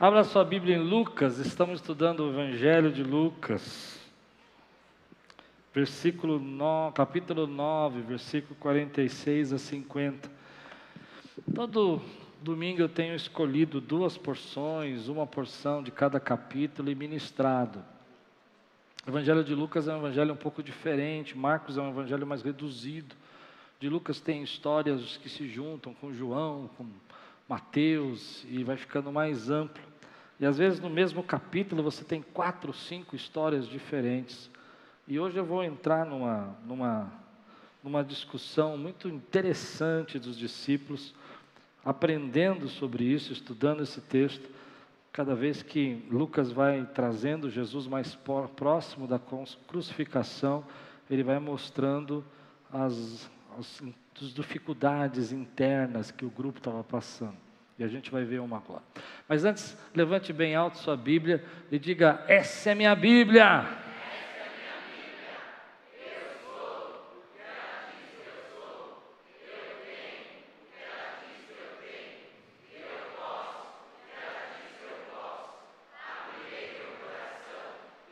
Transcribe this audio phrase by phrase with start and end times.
[0.00, 3.98] Abra sua Bíblia em Lucas, estamos estudando o Evangelho de Lucas.
[5.74, 10.30] Versículo 9, capítulo 9, versículo 46 a 50.
[11.52, 12.00] Todo
[12.40, 17.84] domingo eu tenho escolhido duas porções, uma porção de cada capítulo e ministrado.
[19.04, 22.40] O Evangelho de Lucas é um evangelho um pouco diferente, Marcos é um evangelho mais
[22.40, 23.16] reduzido.
[23.80, 26.86] De Lucas tem histórias que se juntam com João, com
[27.48, 29.87] Mateus e vai ficando mais amplo.
[30.40, 34.50] E às vezes no mesmo capítulo você tem quatro, cinco histórias diferentes.
[35.06, 37.12] E hoje eu vou entrar numa, numa,
[37.82, 41.14] numa discussão muito interessante dos discípulos,
[41.84, 44.48] aprendendo sobre isso, estudando esse texto.
[45.12, 48.16] Cada vez que Lucas vai trazendo Jesus mais
[48.54, 49.18] próximo da
[49.66, 50.64] crucificação,
[51.10, 52.24] ele vai mostrando
[52.70, 53.82] as, as
[54.20, 57.47] das dificuldades internas que o grupo estava passando.
[57.78, 58.82] E a gente vai ver uma agora.
[59.28, 63.66] Mas antes, levante bem alto sua Bíblia e diga: Essa é minha Bíblia.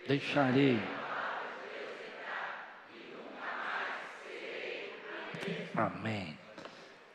[0.06, 0.78] Deixarei
[5.76, 6.35] Amém.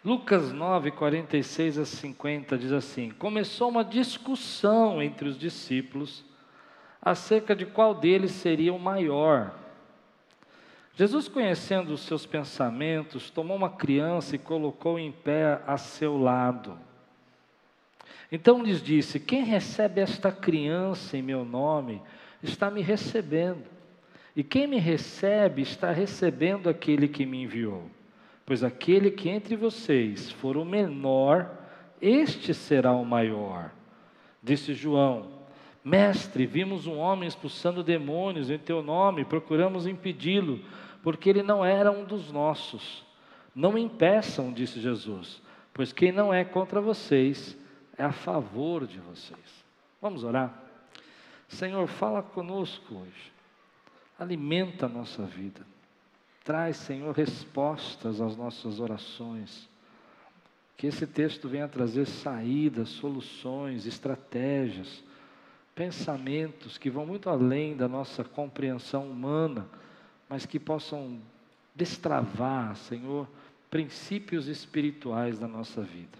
[0.03, 6.25] Lucas 9, 46 a 50 diz assim: Começou uma discussão entre os discípulos
[6.99, 9.55] acerca de qual deles seria o maior.
[10.95, 16.77] Jesus, conhecendo os seus pensamentos, tomou uma criança e colocou em pé a seu lado.
[18.31, 22.01] Então lhes disse: Quem recebe esta criança em meu nome,
[22.41, 23.65] está me recebendo.
[24.35, 27.87] E quem me recebe, está recebendo aquele que me enviou.
[28.45, 31.49] Pois aquele que entre vocês for o menor,
[32.01, 33.71] este será o maior.
[34.41, 35.41] Disse João:
[35.83, 40.59] Mestre, vimos um homem expulsando demônios em teu nome, procuramos impedi-lo,
[41.01, 43.05] porque ele não era um dos nossos.
[43.53, 45.41] Não impeçam, disse Jesus,
[45.73, 47.57] pois quem não é contra vocês
[47.97, 49.65] é a favor de vocês.
[50.01, 50.57] Vamos orar?
[51.47, 53.33] Senhor, fala conosco hoje,
[54.17, 55.65] alimenta a nossa vida.
[56.51, 59.69] Traz, Senhor, respostas às nossas orações.
[60.75, 65.01] Que esse texto venha trazer saídas, soluções, estratégias,
[65.73, 69.65] pensamentos que vão muito além da nossa compreensão humana,
[70.27, 71.21] mas que possam
[71.73, 73.29] destravar, Senhor,
[73.69, 76.19] princípios espirituais da nossa vida.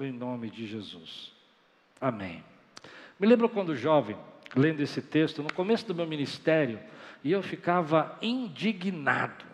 [0.00, 1.30] Em nome de Jesus.
[2.00, 2.42] Amém.
[3.16, 4.16] Me lembro quando jovem,
[4.56, 6.80] lendo esse texto, no começo do meu ministério,
[7.22, 9.46] e eu ficava indignado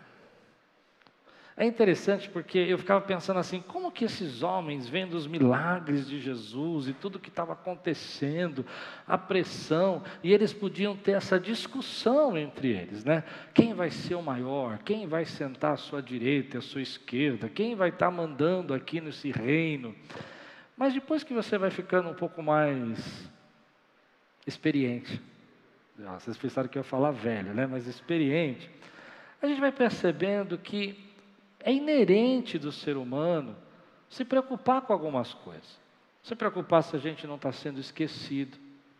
[1.57, 6.19] é interessante porque eu ficava pensando assim: como que esses homens, vendo os milagres de
[6.19, 8.65] Jesus e tudo que estava acontecendo,
[9.07, 13.23] a pressão, e eles podiam ter essa discussão entre eles, né?
[13.53, 14.79] Quem vai ser o maior?
[14.79, 17.47] Quem vai sentar à sua direita e à sua esquerda?
[17.47, 19.95] Quem vai estar mandando aqui nesse reino?
[20.75, 23.31] Mas depois que você vai ficando um pouco mais
[24.45, 25.21] experiente,
[26.19, 27.65] vocês pensaram que eu ia falar velho, né?
[27.65, 28.69] Mas experiente,
[29.41, 31.04] a gente vai percebendo que
[31.65, 33.55] é inerente do ser humano
[34.07, 35.79] se preocupar com algumas coisas.
[36.21, 38.55] Se preocupar se a gente não está sendo esquecido.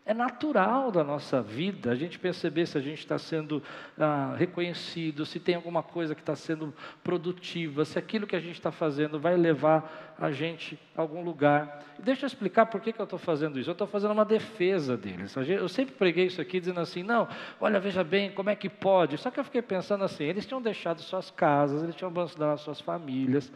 [0.08, 3.60] É natural da nossa vida a gente perceber se a gente está sendo
[3.98, 6.72] ah, reconhecido, se tem alguma coisa que está sendo
[7.02, 11.82] produtiva, se aquilo que a gente está fazendo vai levar a gente a algum lugar.
[11.98, 13.68] Deixa eu explicar por que, que eu estou fazendo isso.
[13.68, 15.34] Eu estou fazendo uma defesa deles.
[15.34, 17.26] Eu sempre preguei isso aqui dizendo assim: não,
[17.60, 19.18] olha, veja bem, como é que pode?
[19.18, 22.80] Só que eu fiquei pensando assim: eles tinham deixado suas casas, eles tinham abandonado suas
[22.80, 23.52] famílias,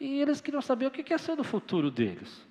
[0.00, 2.44] e eles queriam saber o que ia ser do futuro deles.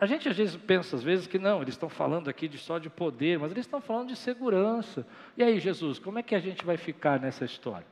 [0.00, 2.78] A gente às vezes pensa, às vezes, que não, eles estão falando aqui de só
[2.78, 5.04] de poder, mas eles estão falando de segurança.
[5.36, 7.86] E aí, Jesus, como é que a gente vai ficar nessa história?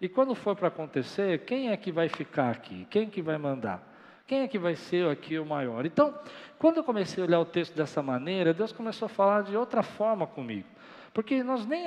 [0.00, 2.86] E quando for para acontecer, quem é que vai ficar aqui?
[2.90, 3.94] Quem é que vai mandar?
[4.26, 5.86] Quem é que vai ser aqui o maior?
[5.86, 6.12] Então,
[6.58, 9.84] quando eu comecei a olhar o texto dessa maneira, Deus começou a falar de outra
[9.84, 10.66] forma comigo.
[11.14, 11.86] Porque nós nem,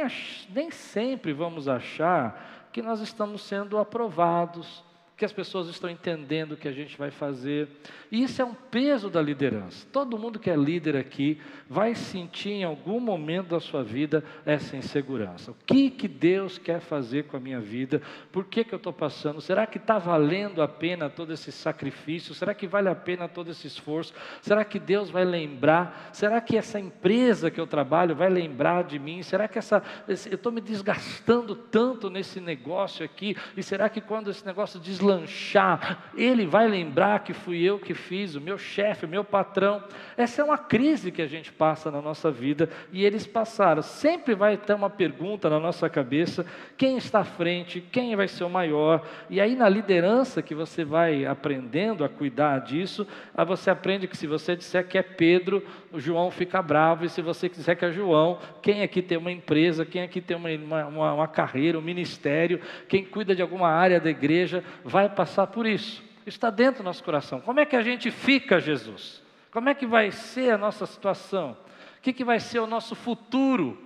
[0.49, 4.83] nem sempre vamos achar que nós estamos sendo aprovados,
[5.19, 7.67] que as pessoas estão entendendo o que a gente vai fazer.
[8.09, 9.85] E isso é um peso da liderança.
[9.91, 14.77] Todo mundo que é líder aqui vai sentir em algum momento da sua vida essa
[14.77, 15.51] insegurança.
[15.51, 18.01] O que, que Deus quer fazer com a minha vida?
[18.31, 19.41] Por que, que eu estou passando?
[19.41, 22.33] Será que está valendo a pena todo esse sacrifício?
[22.33, 24.13] Será que vale a pena todo esse esforço?
[24.41, 26.11] Será que Deus vai lembrar?
[26.13, 29.21] Será que essa empresa que eu trabalho vai lembrar de mim?
[29.21, 33.35] Será que essa, eu estou me desgastando tanto nesse negócio aqui?
[33.57, 37.93] E será que quando esse negócio deslanchar, deslanchar, ele vai lembrar que fui eu que
[37.93, 39.83] fiz, o meu chefe, o meu patrão.
[40.15, 43.81] Essa é uma crise que a gente passa na nossa vida e eles passaram.
[43.81, 46.45] Sempre vai ter uma pergunta na nossa cabeça:
[46.77, 49.05] quem está à frente, quem vai ser o maior?
[49.29, 54.17] E aí, na liderança que você vai aprendendo a cuidar disso, aí você aprende que
[54.17, 57.85] se você disser que é Pedro, o João fica bravo, e se você disser que
[57.85, 60.49] é João, quem aqui tem uma empresa, quem aqui tem uma,
[60.85, 65.65] uma, uma carreira, um ministério, quem cuida de alguma área da igreja, vai passar por
[65.65, 66.03] isso.
[66.25, 67.39] Está dentro do nosso coração.
[67.39, 69.23] Como é que a gente fica, Jesus?
[69.51, 71.55] Como é que vai ser a nossa situação?
[71.97, 73.77] O que, que vai ser o nosso futuro?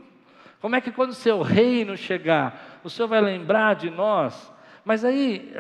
[0.59, 4.51] Como é que quando o seu reino chegar, o Senhor vai lembrar de nós?
[4.85, 5.53] Mas aí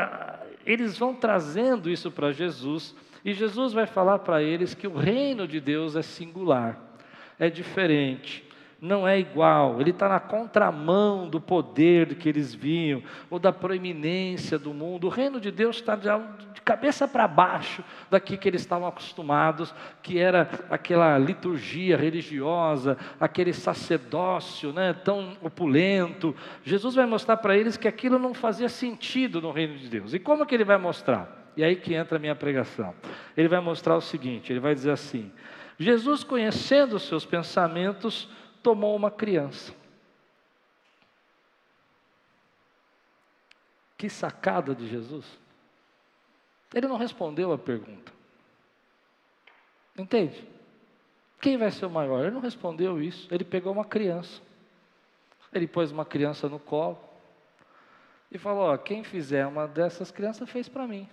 [0.65, 5.47] eles vão trazendo isso para Jesus, e Jesus vai falar para eles que o reino
[5.47, 6.79] de Deus é singular,
[7.37, 8.45] é diferente
[8.83, 14.59] não é igual, ele está na contramão do poder que eles viam, ou da proeminência
[14.59, 15.07] do mundo.
[15.07, 16.09] O reino de Deus está de
[16.65, 17.81] cabeça para baixo
[18.11, 26.35] daqui que eles estavam acostumados, que era aquela liturgia religiosa, aquele sacerdócio né, tão opulento.
[26.61, 30.13] Jesus vai mostrar para eles que aquilo não fazia sentido no reino de Deus.
[30.13, 31.53] E como que ele vai mostrar?
[31.55, 32.93] E aí que entra a minha pregação.
[33.37, 35.31] Ele vai mostrar o seguinte: ele vai dizer assim.
[35.79, 38.29] Jesus, conhecendo os seus pensamentos,
[38.63, 39.73] tomou uma criança.
[43.97, 45.25] Que sacada de Jesus.
[46.73, 48.11] Ele não respondeu a pergunta.
[49.97, 50.47] Entende?
[51.39, 52.21] Quem vai ser o maior?
[52.23, 53.27] Ele não respondeu isso.
[53.31, 54.41] Ele pegou uma criança.
[55.51, 56.97] Ele pôs uma criança no colo
[58.31, 61.07] e falou: ó, quem fizer uma dessas crianças fez para mim.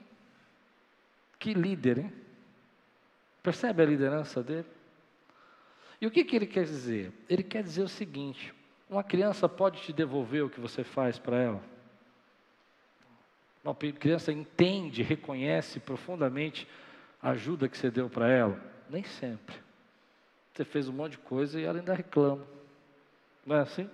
[1.38, 2.12] Que líder, hein?
[3.42, 4.66] Percebe a liderança dele?
[6.00, 7.12] E o que, que ele quer dizer?
[7.28, 8.54] Ele quer dizer o seguinte:
[8.88, 11.62] uma criança pode te devolver o que você faz para ela?
[13.62, 16.66] Uma criança entende, reconhece profundamente
[17.22, 18.58] a ajuda que você deu para ela?
[18.88, 19.54] Nem sempre.
[20.52, 22.44] Você fez um monte de coisa e ela ainda reclama.
[23.44, 23.88] Não é assim?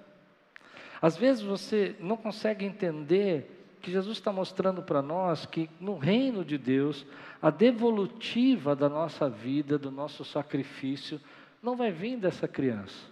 [1.02, 6.44] Às vezes você não consegue entender que Jesus está mostrando para nós que no reino
[6.44, 7.04] de Deus,
[7.40, 11.20] a devolutiva da nossa vida, do nosso sacrifício,
[11.66, 13.10] não vai vir dessa criança,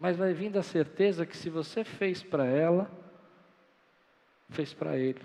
[0.00, 2.90] mas vai vir da certeza que se você fez para ela,
[4.48, 5.20] fez para ele.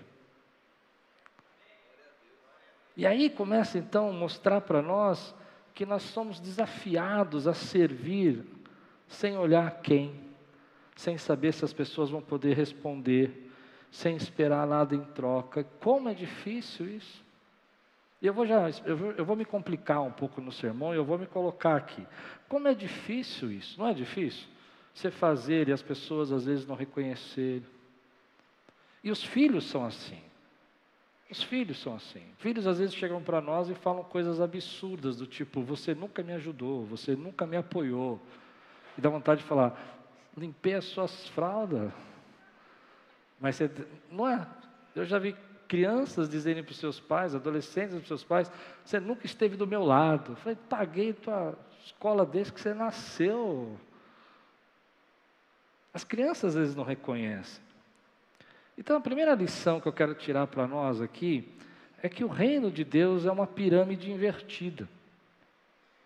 [2.98, 5.34] E aí começa então a mostrar para nós
[5.74, 8.45] que nós somos desafiados a servir
[9.07, 10.13] sem olhar quem,
[10.98, 13.50] sem saber se as pessoas vão poder responder,
[13.90, 15.63] sem esperar nada em troca.
[15.80, 17.24] Como é difícil isso.
[18.24, 20.98] E eu vou já, eu vou, eu vou me complicar um pouco no sermão e
[20.98, 22.08] eu vou me colocar aqui.
[22.48, 24.48] Como é difícil isso, não é difícil?
[24.94, 27.66] Você fazer e as pessoas às vezes não reconhecerem.
[29.04, 30.22] E os filhos são assim.
[31.30, 32.24] Os filhos são assim.
[32.38, 36.31] Filhos às vezes chegam para nós e falam coisas absurdas, do tipo: Você nunca me
[36.31, 38.22] ajudou, você nunca me apoiou.
[38.98, 39.78] E dá vontade de falar:
[40.38, 41.92] Limpei as suas fraldas.
[43.38, 43.69] Mas você,
[44.10, 44.48] não é?
[44.96, 45.36] Eu já vi
[45.74, 48.52] crianças dizerem para os seus pais, adolescentes para os seus pais,
[48.86, 50.34] você nunca esteve do meu lado.
[50.34, 53.75] Eu falei, paguei tua escola desde que você nasceu.
[55.92, 57.60] As crianças às vezes não reconhecem.
[58.78, 61.52] Então a primeira lição que eu quero tirar para nós aqui
[62.04, 64.88] é que o reino de Deus é uma pirâmide invertida.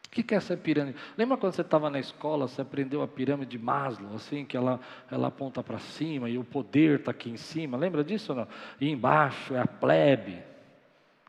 [0.08, 0.98] O que é essa pirâmide?
[1.18, 4.80] Lembra quando você estava na escola, você aprendeu a pirâmide de Maslow, assim, que ela,
[5.12, 7.78] ela aponta para cima e o poder está aqui em cima?
[7.78, 8.48] Lembra disso ou não?
[8.80, 10.42] E embaixo é a plebe.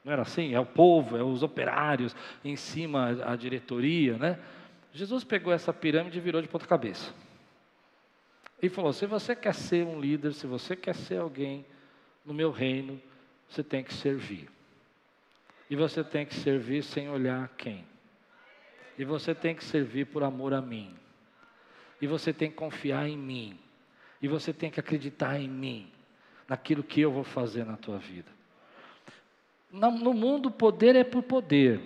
[0.04, 0.54] Não era assim?
[0.54, 2.14] É o povo, é os operários,
[2.44, 4.38] em cima a diretoria, né?
[4.92, 7.12] Jesus pegou essa pirâmide e virou de ponta cabeça.
[8.62, 11.64] E falou: se você quer ser um líder, se você quer ser alguém
[12.24, 13.00] no meu reino,
[13.48, 14.48] você tem que servir.
[15.68, 17.84] E você tem que servir sem olhar quem.
[18.98, 20.94] E você tem que servir por amor a mim.
[22.00, 23.58] E você tem que confiar em mim.
[24.20, 25.88] E você tem que acreditar em mim,
[26.48, 28.30] naquilo que eu vou fazer na tua vida.
[29.70, 31.80] No mundo, poder é por poder.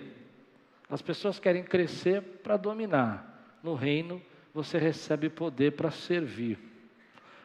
[0.89, 3.57] As pessoas querem crescer para dominar.
[3.61, 4.21] No reino,
[4.53, 6.57] você recebe poder para servir.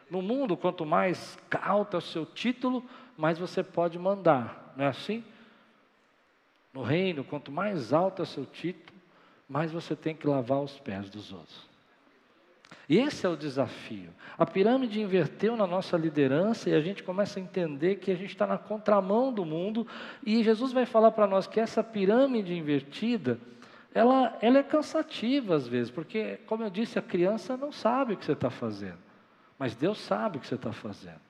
[0.09, 2.83] No mundo, quanto mais alto é o seu título,
[3.15, 4.73] mais você pode mandar.
[4.75, 5.23] Não é assim?
[6.73, 8.98] No reino, quanto mais alto é o seu título,
[9.49, 11.67] mais você tem que lavar os pés dos outros.
[12.87, 14.09] E esse é o desafio.
[14.37, 18.29] A pirâmide inverteu na nossa liderança e a gente começa a entender que a gente
[18.29, 19.87] está na contramão do mundo.
[20.25, 23.39] E Jesus vai falar para nós que essa pirâmide invertida,
[23.93, 28.17] ela, ela é cansativa às vezes, porque, como eu disse, a criança não sabe o
[28.17, 28.99] que você está fazendo,
[29.57, 31.21] mas Deus sabe o que você está fazendo.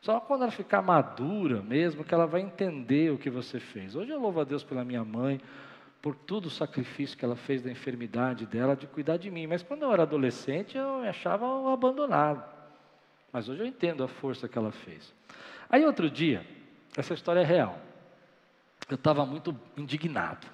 [0.00, 3.96] Só quando ela ficar madura mesmo, que ela vai entender o que você fez.
[3.96, 5.40] Hoje eu louvo a Deus pela minha mãe,
[6.04, 9.46] por todo o sacrifício que ela fez da enfermidade dela, de cuidar de mim.
[9.46, 12.44] Mas quando eu era adolescente, eu me achava abandonado.
[13.32, 15.14] Mas hoje eu entendo a força que ela fez.
[15.66, 16.46] Aí outro dia,
[16.94, 17.80] essa história é real.
[18.86, 20.46] Eu estava muito indignado,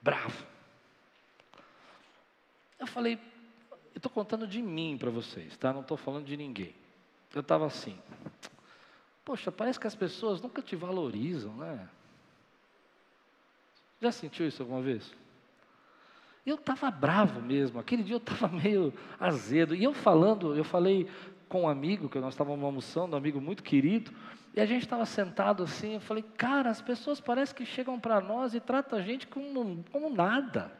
[0.00, 0.42] bravo.
[2.78, 3.20] Eu falei,
[3.94, 5.70] eu estou contando de mim para vocês, tá?
[5.70, 6.74] Não estou falando de ninguém.
[7.34, 7.98] Eu estava assim,
[9.22, 11.86] poxa, parece que as pessoas nunca te valorizam, né?
[14.00, 15.14] Já sentiu isso alguma vez?
[16.44, 19.74] Eu estava bravo mesmo, aquele dia eu estava meio azedo.
[19.74, 21.08] E eu falando, eu falei
[21.48, 24.12] com um amigo, que nós estávamos almoçando, um amigo muito querido,
[24.54, 28.20] e a gente estava sentado assim, eu falei, cara, as pessoas parecem que chegam para
[28.20, 30.72] nós e tratam a gente como, como nada.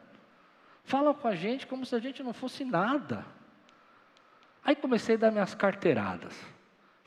[0.83, 3.25] Falam com a gente como se a gente não fosse nada.
[4.63, 6.56] Aí comecei a dar minhas carteiradas.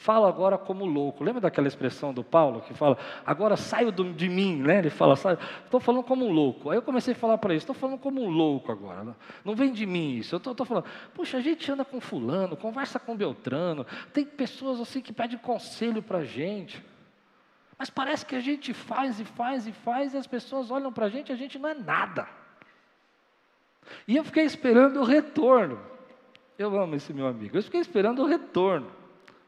[0.01, 1.23] Falo agora como louco.
[1.23, 4.79] Lembra daquela expressão do Paulo que fala, agora saio do, de mim, né?
[4.79, 6.71] Ele fala, estou falando como um louco.
[6.71, 9.05] Aí eu comecei a falar para ele, estou falando como um louco agora.
[9.05, 10.35] Não, não vem de mim isso.
[10.35, 15.03] Eu estou falando, puxa, a gente anda com fulano, conversa com Beltrano, tem pessoas assim
[15.03, 16.83] que pedem conselho para a gente.
[17.79, 21.07] Mas parece que a gente faz e faz e faz, e as pessoas olham para
[21.07, 22.27] a gente e a gente não é nada.
[24.09, 25.79] E eu fiquei esperando o retorno.
[26.59, 27.59] Eu amo esse meu amigo.
[27.59, 29.00] Eu fiquei esperando o retorno.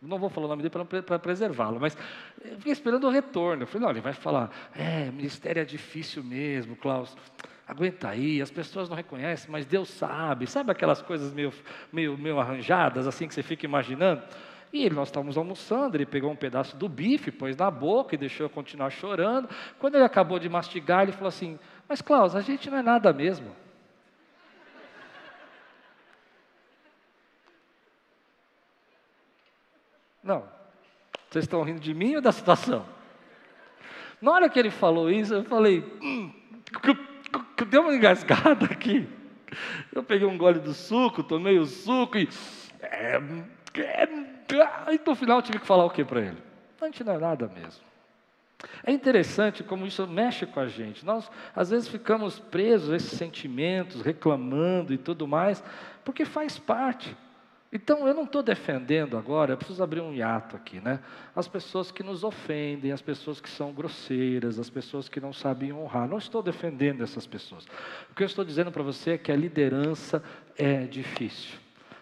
[0.02, 1.96] Não vou falar o nome dele para preservá-lo, mas
[2.44, 3.62] eu fiquei esperando o retorno.
[3.62, 7.16] Eu falei, não, ele vai falar, é, ministério é difícil mesmo, Klaus.
[7.68, 10.48] Aguenta aí, as pessoas não reconhecem, mas Deus sabe.
[10.48, 11.52] Sabe aquelas coisas meio,
[11.92, 14.22] meio, meio arranjadas, assim que você fica imaginando?
[14.72, 18.46] E nós estávamos almoçando, ele pegou um pedaço do bife, pôs na boca e deixou
[18.46, 19.48] eu continuar chorando.
[19.78, 23.12] Quando ele acabou de mastigar, ele falou assim: Mas Klaus, a gente não é nada
[23.12, 23.61] mesmo.
[30.22, 30.44] Não.
[31.30, 32.84] Vocês estão rindo de mim ou da situação?
[34.20, 36.32] Na hora que ele falou isso, eu falei, hum,
[37.68, 39.08] deu uma engasgada aqui.
[39.92, 42.28] Eu peguei um gole do suco, tomei o suco e.
[42.80, 43.20] É,
[43.74, 44.08] é,
[44.94, 46.38] e no final eu tive que falar o que para ele?
[46.80, 47.82] A gente não é nada mesmo.
[48.84, 51.04] É interessante como isso mexe com a gente.
[51.04, 55.62] Nós, às vezes, ficamos presos a esses sentimentos, reclamando e tudo mais,
[56.04, 57.16] porque faz parte.
[57.74, 61.00] Então, eu não estou defendendo agora, eu preciso abrir um hiato aqui, né?
[61.34, 65.72] As pessoas que nos ofendem, as pessoas que são grosseiras, as pessoas que não sabem
[65.72, 66.06] honrar.
[66.06, 67.64] Não estou defendendo essas pessoas.
[68.10, 70.22] O que eu estou dizendo para você é que a liderança
[70.58, 71.58] é difícil.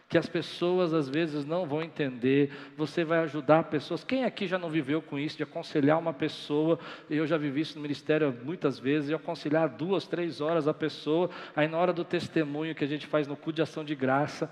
[0.08, 4.02] Que as pessoas às vezes não vão entender, você vai ajudar pessoas.
[4.02, 6.80] Quem aqui já não viveu com isso, de aconselhar uma pessoa?
[7.08, 11.30] Eu já vivi isso no ministério muitas vezes, de aconselhar duas, três horas a pessoa,
[11.54, 14.50] aí na hora do testemunho que a gente faz no cu de ação de graça,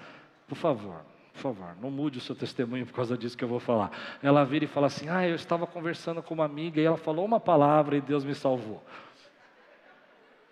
[0.48, 3.60] por favor, por favor, não mude o seu testemunho por causa disso que eu vou
[3.60, 3.90] falar.
[4.22, 7.24] Ela vira e fala assim: Ah, eu estava conversando com uma amiga e ela falou
[7.24, 8.82] uma palavra e Deus me salvou.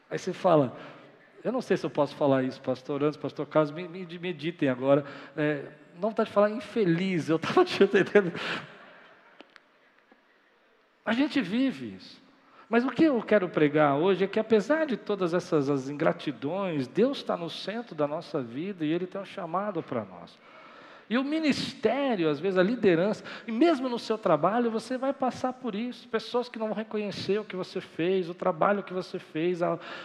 [0.09, 0.76] Aí você fala,
[1.43, 4.69] eu não sei se eu posso falar isso, pastor Antes, pastor Carlos, me, me meditem
[4.69, 5.05] agora.
[5.37, 8.33] É, não vontade de falar infeliz, eu estava te entendendo.
[11.05, 12.25] A gente vive isso.
[12.68, 16.88] Mas o que eu quero pregar hoje é que, apesar de todas essas as ingratidões,
[16.88, 20.37] Deus está no centro da nossa vida e Ele tem um chamado para nós.
[21.08, 25.52] E o ministério, às vezes a liderança, e mesmo no seu trabalho, você vai passar
[25.52, 26.08] por isso.
[26.08, 29.60] Pessoas que não vão reconhecer o que você fez, o trabalho que você fez.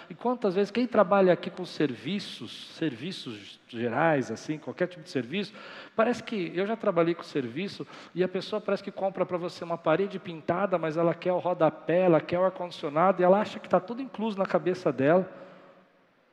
[0.09, 5.53] E quantas vezes, quem trabalha aqui com serviços, serviços gerais, assim, qualquer tipo de serviço,
[5.95, 9.63] parece que eu já trabalhei com serviço e a pessoa parece que compra para você
[9.63, 13.59] uma parede pintada, mas ela quer o rodapé, ela quer o ar-condicionado e ela acha
[13.59, 15.40] que está tudo incluso na cabeça dela.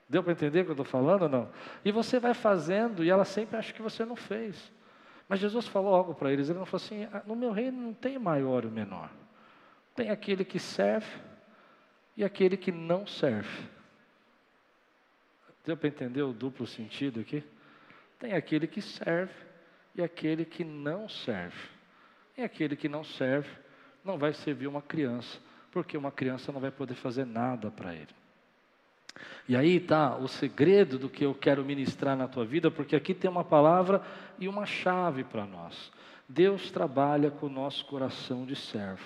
[0.09, 1.51] Deu para entender o que eu estou falando ou não?
[1.85, 4.73] E você vai fazendo e ela sempre acha que você não fez.
[5.29, 7.93] Mas Jesus falou algo para eles, ele não falou assim, ah, no meu reino não
[7.93, 9.11] tem maior ou menor.
[9.95, 11.07] Tem aquele que serve
[12.17, 13.69] e aquele que não serve.
[15.65, 17.45] Deu para entender o duplo sentido aqui?
[18.19, 19.35] Tem aquele que serve
[19.95, 21.69] e aquele que não serve.
[22.37, 23.51] E aquele que não serve
[24.03, 25.39] não vai servir uma criança,
[25.71, 28.15] porque uma criança não vai poder fazer nada para ele.
[29.49, 33.15] E aí está o segredo do que eu quero ministrar na tua vida, porque aqui
[33.15, 34.03] tem uma palavra
[34.39, 35.91] e uma chave para nós.
[36.29, 39.05] Deus trabalha com o nosso coração de servo.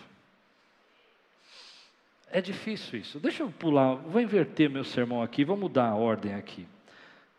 [2.30, 3.20] É difícil isso.
[3.20, 6.66] Deixa eu pular, vou inverter meu sermão aqui, vou mudar a ordem aqui.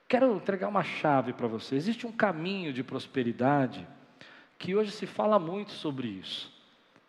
[0.08, 1.76] Quero entregar uma chave para você.
[1.76, 3.88] Existe um caminho de prosperidade
[4.60, 6.54] que hoje se fala muito sobre isso.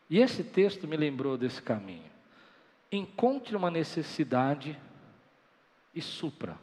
[0.08, 2.10] E esse texto me lembrou desse caminho.
[2.90, 4.78] Encontre uma necessidade
[5.94, 6.58] e supra,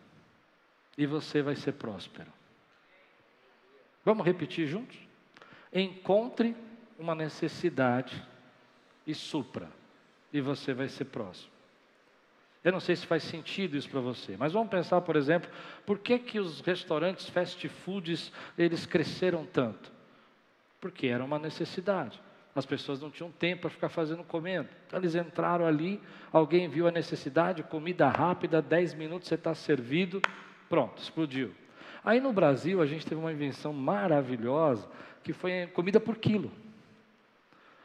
[0.98, 2.32] e você vai ser próspero.
[4.04, 4.98] Vamos repetir juntos?
[5.72, 6.56] Encontre
[6.98, 8.22] uma necessidade
[9.06, 9.70] e supra,
[10.34, 11.52] e você vai ser próximo.
[12.64, 15.50] Eu não sei se faz sentido isso para você, mas vamos pensar, por exemplo,
[15.86, 19.92] por que, que os restaurantes fast foods eles cresceram tanto?
[20.80, 22.22] Porque era uma necessidade.
[22.54, 24.70] As pessoas não tinham tempo para ficar fazendo comendo.
[24.86, 30.22] Então eles entraram ali, alguém viu a necessidade, comida rápida, 10 minutos você está servido,
[30.70, 31.52] pronto, explodiu.
[32.04, 34.88] Aí no Brasil a gente teve uma invenção maravilhosa
[35.24, 36.52] que foi comida por quilo.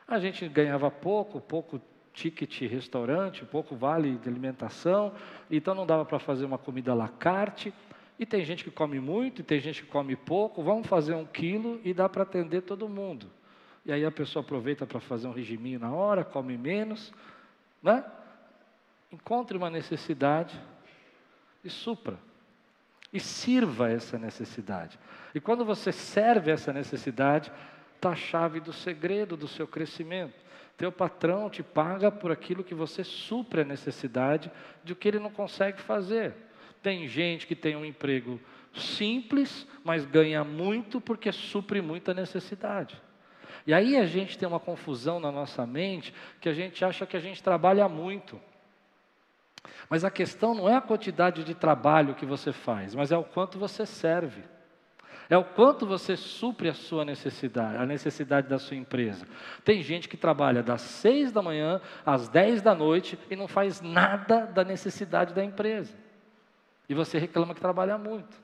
[0.08, 1.80] A gente ganhava pouco, pouco
[2.12, 5.12] ticket restaurante, pouco vale de alimentação,
[5.50, 7.72] então não dava para fazer uma comida à la carte.
[8.18, 10.62] E tem gente que come muito, e tem gente que come pouco.
[10.62, 13.26] Vamos fazer um quilo e dá para atender todo mundo.
[13.86, 17.14] E aí a pessoa aproveita para fazer um regiminho na hora, come menos,
[17.80, 18.04] né?
[19.12, 20.60] Encontre uma necessidade
[21.62, 22.18] e supra.
[23.12, 24.98] E sirva essa necessidade.
[25.32, 27.52] E quando você serve essa necessidade,
[27.94, 30.34] está a chave do segredo do seu crescimento.
[30.76, 34.50] Teu patrão te paga por aquilo que você supre a necessidade
[34.82, 36.34] de o que ele não consegue fazer.
[36.82, 38.40] Tem gente que tem um emprego
[38.74, 43.00] simples, mas ganha muito porque supre muita necessidade.
[43.66, 47.16] E aí a gente tem uma confusão na nossa mente que a gente acha que
[47.16, 48.40] a gente trabalha muito.
[49.88, 53.24] Mas a questão não é a quantidade de trabalho que você faz, mas é o
[53.24, 54.42] quanto você serve.
[55.28, 59.26] É o quanto você supre a sua necessidade, a necessidade da sua empresa.
[59.64, 63.80] Tem gente que trabalha das seis da manhã às dez da noite e não faz
[63.80, 65.96] nada da necessidade da empresa.
[66.88, 68.40] E você reclama que trabalha muito.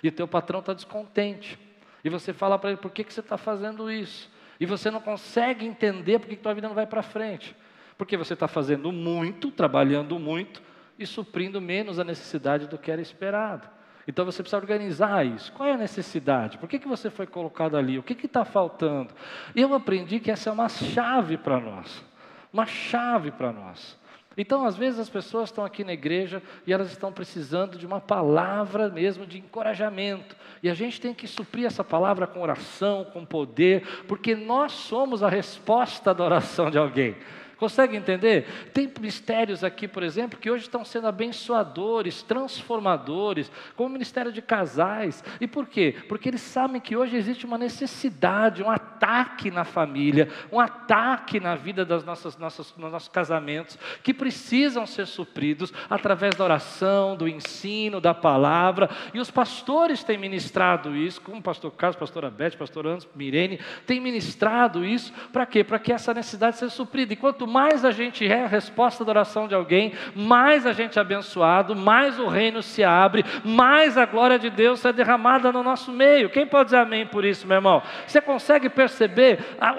[0.00, 1.58] E o teu patrão está descontente.
[2.04, 4.30] E você fala para ele, por que, que você está fazendo isso?
[4.58, 7.54] E você não consegue entender por que, que tua vida não vai para frente.
[7.98, 10.62] Porque você está fazendo muito, trabalhando muito
[10.98, 13.68] e suprindo menos a necessidade do que era esperado.
[14.08, 15.52] Então você precisa organizar isso.
[15.52, 16.58] Qual é a necessidade?
[16.58, 17.98] Por que, que você foi colocado ali?
[17.98, 19.12] O que está faltando?
[19.54, 22.04] Eu aprendi que essa é uma chave para nós.
[22.52, 23.98] Uma chave para nós.
[24.36, 28.00] Então, às vezes, as pessoas estão aqui na igreja e elas estão precisando de uma
[28.00, 30.36] palavra mesmo de encorajamento.
[30.62, 35.22] E a gente tem que suprir essa palavra com oração, com poder, porque nós somos
[35.22, 37.16] a resposta da oração de alguém.
[37.56, 38.70] Consegue entender?
[38.74, 44.42] Tem mistérios aqui, por exemplo, que hoje estão sendo abençoadores, transformadores, como o ministério de
[44.42, 45.24] casais.
[45.40, 45.94] E por quê?
[46.06, 51.54] Porque eles sabem que hoje existe uma necessidade, um ataque na família, um ataque na
[51.54, 57.26] vida das nossas, nossas, dos nossos casamentos, que precisam ser supridos através da oração, do
[57.26, 58.90] ensino, da palavra.
[59.14, 63.60] E os pastores têm ministrado isso, como o pastor Carlos, pastora Beth, pastor Anderson, Mirene,
[63.86, 65.64] têm ministrado isso, para quê?
[65.64, 67.14] Para que essa necessidade seja suprida.
[67.14, 70.98] E quanto mais a gente é a resposta da oração de alguém, mais a gente
[70.98, 75.62] é abençoado, mais o reino se abre, mais a glória de Deus é derramada no
[75.62, 76.28] nosso meio.
[76.28, 77.82] Quem pode dizer amém por isso, meu irmão?
[78.06, 79.38] Você consegue perceber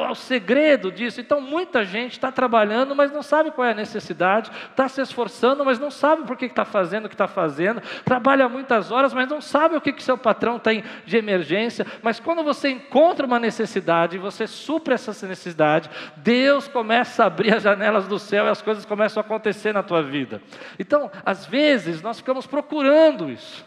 [0.09, 1.19] o segredo disso?
[1.19, 5.65] Então, muita gente está trabalhando, mas não sabe qual é a necessidade, está se esforçando,
[5.65, 9.27] mas não sabe por que está fazendo o que está fazendo, trabalha muitas horas, mas
[9.27, 11.85] não sabe o que, que seu patrão tem de emergência.
[12.01, 17.56] Mas quando você encontra uma necessidade e você supre essa necessidade, Deus começa a abrir
[17.57, 20.41] as janelas do céu e as coisas começam a acontecer na tua vida.
[20.79, 23.65] Então, às vezes, nós ficamos procurando isso.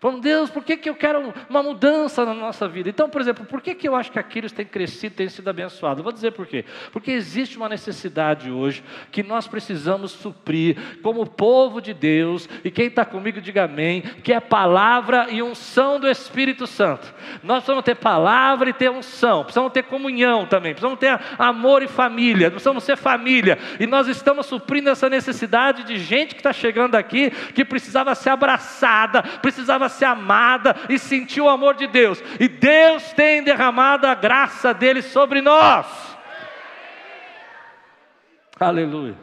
[0.00, 2.88] Falando, Deus, por que, que eu quero uma mudança na nossa vida?
[2.88, 6.00] Então, por exemplo, por que, que eu acho que Aquiles tem crescido, tem sido abençoado?
[6.00, 6.64] Eu vou dizer por quê.
[6.90, 8.82] Porque existe uma necessidade hoje
[9.12, 14.32] que nós precisamos suprir como povo de Deus, e quem está comigo, diga amém, que
[14.32, 17.14] é palavra e unção do Espírito Santo.
[17.42, 21.88] Nós precisamos ter palavra e ter unção, precisamos ter comunhão também, precisamos ter amor e
[21.88, 26.94] família, precisamos ser família, e nós estamos suprindo essa necessidade de gente que está chegando
[26.94, 32.22] aqui, que precisava ser abraçada, precisava ser amada e sentir o amor de Deus.
[32.38, 35.86] E Deus tem derramado a graça dele sobre nós.
[38.58, 39.16] Aleluia.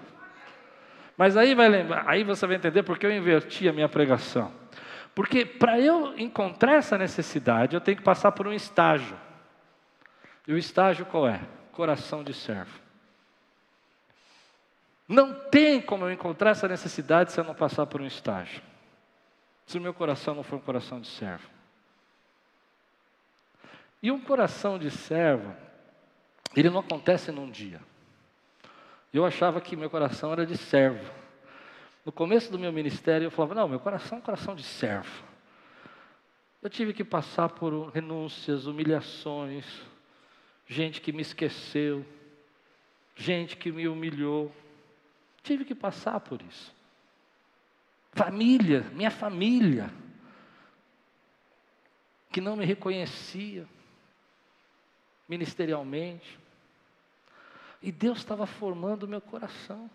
[1.17, 4.51] Mas aí vai lembrar, aí você vai entender porque eu inverti a minha pregação.
[5.15, 9.17] Porque para eu encontrar essa necessidade, eu tenho que passar por um estágio.
[10.47, 11.41] E o estágio qual é?
[11.71, 12.79] Coração de servo.
[15.07, 18.61] Não tem como eu encontrar essa necessidade se eu não passar por um estágio
[19.67, 21.49] se o meu coração não for um coração de servo.
[24.01, 25.53] E um coração de servo,
[26.55, 27.81] ele não acontece num dia.
[29.13, 31.03] Eu achava que meu coração era de servo.
[32.05, 35.25] No começo do meu ministério, eu falava: não, meu coração é um coração de servo.
[36.61, 39.65] Eu tive que passar por renúncias, humilhações,
[40.65, 42.05] gente que me esqueceu,
[43.15, 44.49] gente que me humilhou.
[45.43, 46.76] Tive que passar por isso.
[48.17, 49.91] Família, minha família,
[52.31, 53.67] que não me reconhecia
[55.29, 56.39] ministerialmente.
[57.81, 59.89] E Deus estava formando o meu coração.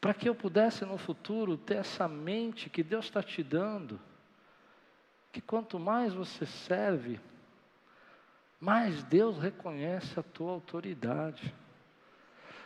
[0.00, 4.00] Para que eu pudesse no futuro ter essa mente que Deus está te dando,
[5.32, 7.20] que quanto mais você serve,
[8.60, 11.52] mais Deus reconhece a tua autoridade.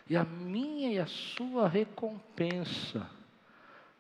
[0.09, 3.09] E a minha e a sua recompensa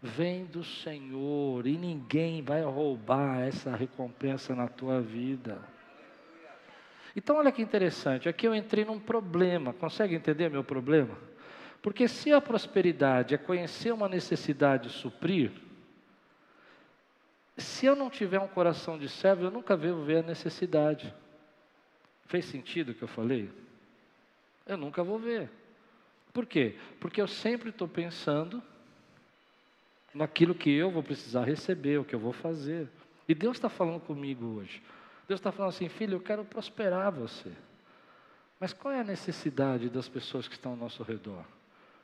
[0.01, 5.59] vem do Senhor, e ninguém vai roubar essa recompensa na tua vida.
[7.15, 11.17] Então, olha que interessante, aqui eu entrei num problema, consegue entender meu problema?
[11.83, 15.51] Porque se a prosperidade é conhecer uma necessidade e suprir,
[17.57, 21.13] se eu não tiver um coração de servo, eu nunca vou ver a necessidade.
[22.27, 23.51] Fez sentido o que eu falei?
[24.67, 25.49] Eu nunca vou ver.
[26.37, 26.75] Por quê?
[27.01, 28.63] Porque eu sempre estou pensando
[30.13, 32.91] naquilo que eu vou precisar receber, o que eu vou fazer.
[33.27, 34.83] E Deus está falando comigo hoje.
[35.27, 37.51] Deus está falando assim, filho, eu quero prosperar você.
[38.61, 41.43] Mas qual é a necessidade das pessoas que estão ao nosso redor?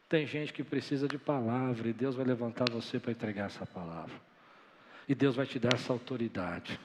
[0.08, 4.18] Tem gente que precisa de palavra e Deus vai levantar você para entregar essa palavra.
[5.06, 6.80] E Deus vai te dar essa autoridade.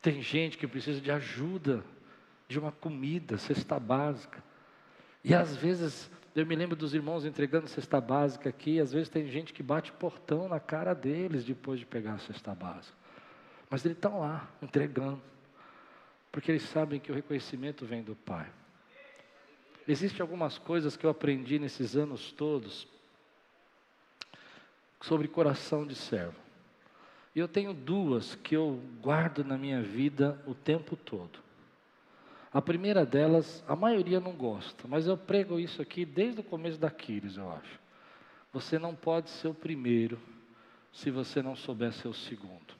[0.00, 1.84] Tem gente que precisa de ajuda,
[2.46, 4.40] de uma comida, cesta básica.
[5.24, 9.28] E às vezes, eu me lembro dos irmãos entregando cesta básica aqui, às vezes tem
[9.28, 12.96] gente que bate portão na cara deles depois de pegar a cesta básica.
[13.68, 15.20] Mas eles estão lá, entregando.
[16.30, 18.48] Porque eles sabem que o reconhecimento vem do Pai.
[19.86, 22.86] Existem algumas coisas que eu aprendi nesses anos todos
[25.00, 26.36] sobre coração de servo.
[27.34, 31.47] E eu tenho duas que eu guardo na minha vida o tempo todo.
[32.52, 36.78] A primeira delas, a maioria não gosta, mas eu prego isso aqui desde o começo
[36.78, 37.78] da Quiris, eu acho.
[38.52, 40.18] Você não pode ser o primeiro
[40.92, 42.74] se você não souber ser o segundo.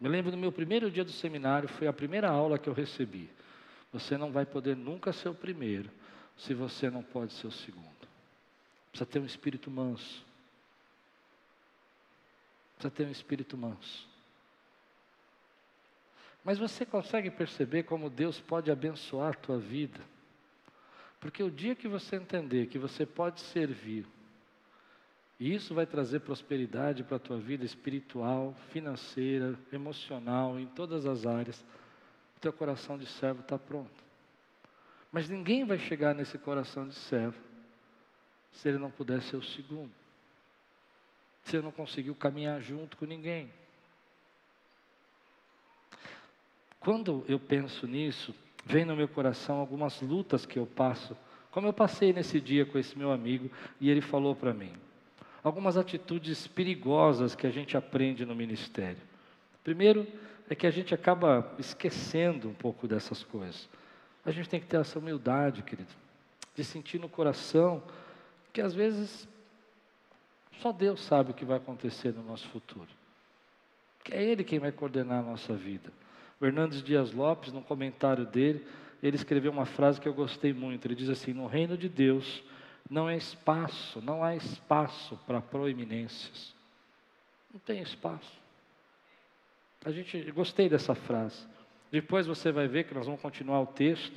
[0.00, 3.30] Me lembro do meu primeiro dia do seminário, foi a primeira aula que eu recebi.
[3.92, 5.88] Você não vai poder nunca ser o primeiro
[6.36, 7.86] se você não pode ser o segundo.
[8.90, 10.24] Precisa ter um espírito manso.
[12.74, 14.13] Precisa ter um espírito manso.
[16.44, 20.00] Mas você consegue perceber como Deus pode abençoar a tua vida?
[21.18, 24.06] Porque o dia que você entender que você pode servir
[25.38, 31.26] e isso vai trazer prosperidade para a tua vida espiritual, financeira, emocional, em todas as
[31.26, 31.60] áreas.
[32.36, 34.04] O teu coração de servo está pronto.
[35.10, 37.38] Mas ninguém vai chegar nesse coração de servo
[38.52, 39.92] se ele não puder ser o segundo.
[41.42, 43.50] Se ele não conseguiu caminhar junto com ninguém.
[46.84, 48.34] Quando eu penso nisso,
[48.66, 51.16] vem no meu coração algumas lutas que eu passo,
[51.50, 54.70] como eu passei nesse dia com esse meu amigo, e ele falou para mim:
[55.42, 59.00] algumas atitudes perigosas que a gente aprende no ministério.
[59.62, 60.06] Primeiro,
[60.48, 63.66] é que a gente acaba esquecendo um pouco dessas coisas.
[64.22, 65.92] A gente tem que ter essa humildade, querido,
[66.54, 67.82] de sentir no coração
[68.52, 69.26] que às vezes
[70.60, 72.88] só Deus sabe o que vai acontecer no nosso futuro.
[74.04, 75.90] Que é Ele quem vai coordenar a nossa vida.
[76.44, 78.66] O Hernandes Dias Lopes, no comentário dele,
[79.02, 80.86] ele escreveu uma frase que eu gostei muito.
[80.86, 82.44] Ele diz assim: No reino de Deus,
[82.90, 86.54] não é espaço, não há espaço para proeminências.
[87.50, 88.38] Não tem espaço.
[89.86, 91.46] A gente gostei dessa frase.
[91.90, 94.14] Depois você vai ver que nós vamos continuar o texto.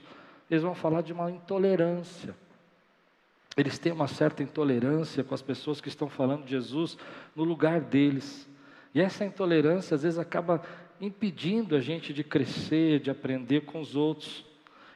[0.52, 2.36] Eles vão falar de uma intolerância.
[3.56, 6.98] Eles têm uma certa intolerância com as pessoas que estão falando de Jesus
[7.34, 8.46] no lugar deles.
[8.94, 10.62] E essa intolerância às vezes acaba
[11.00, 14.46] impedindo a gente de crescer, de aprender com os outros.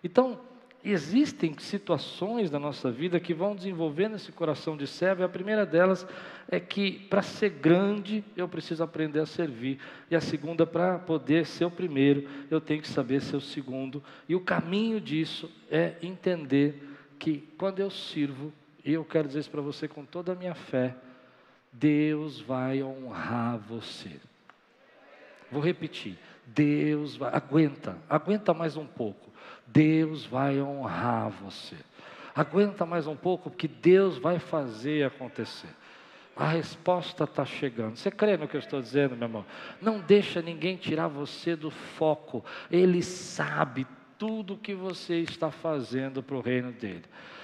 [0.03, 0.39] Então,
[0.83, 5.65] existem situações na nossa vida que vão desenvolvendo esse coração de servo, e a primeira
[5.65, 6.07] delas
[6.49, 11.45] é que para ser grande eu preciso aprender a servir, e a segunda, para poder
[11.45, 15.95] ser o primeiro, eu tenho que saber ser o segundo, e o caminho disso é
[16.01, 16.83] entender
[17.19, 18.51] que quando eu sirvo,
[18.83, 20.95] e eu quero dizer isso para você com toda a minha fé,
[21.71, 24.19] Deus vai honrar você.
[25.51, 26.17] Vou repetir.
[26.45, 29.29] Deus vai, aguenta, aguenta mais um pouco.
[29.67, 31.75] Deus vai honrar você.
[32.35, 35.69] Aguenta mais um pouco, porque Deus vai fazer acontecer.
[36.35, 37.97] A resposta está chegando.
[37.97, 39.45] Você crê no que eu estou dizendo, meu irmão?
[39.81, 42.43] Não deixa ninguém tirar você do foco.
[42.71, 43.85] Ele sabe
[44.17, 47.03] tudo o que você está fazendo para o reino dele.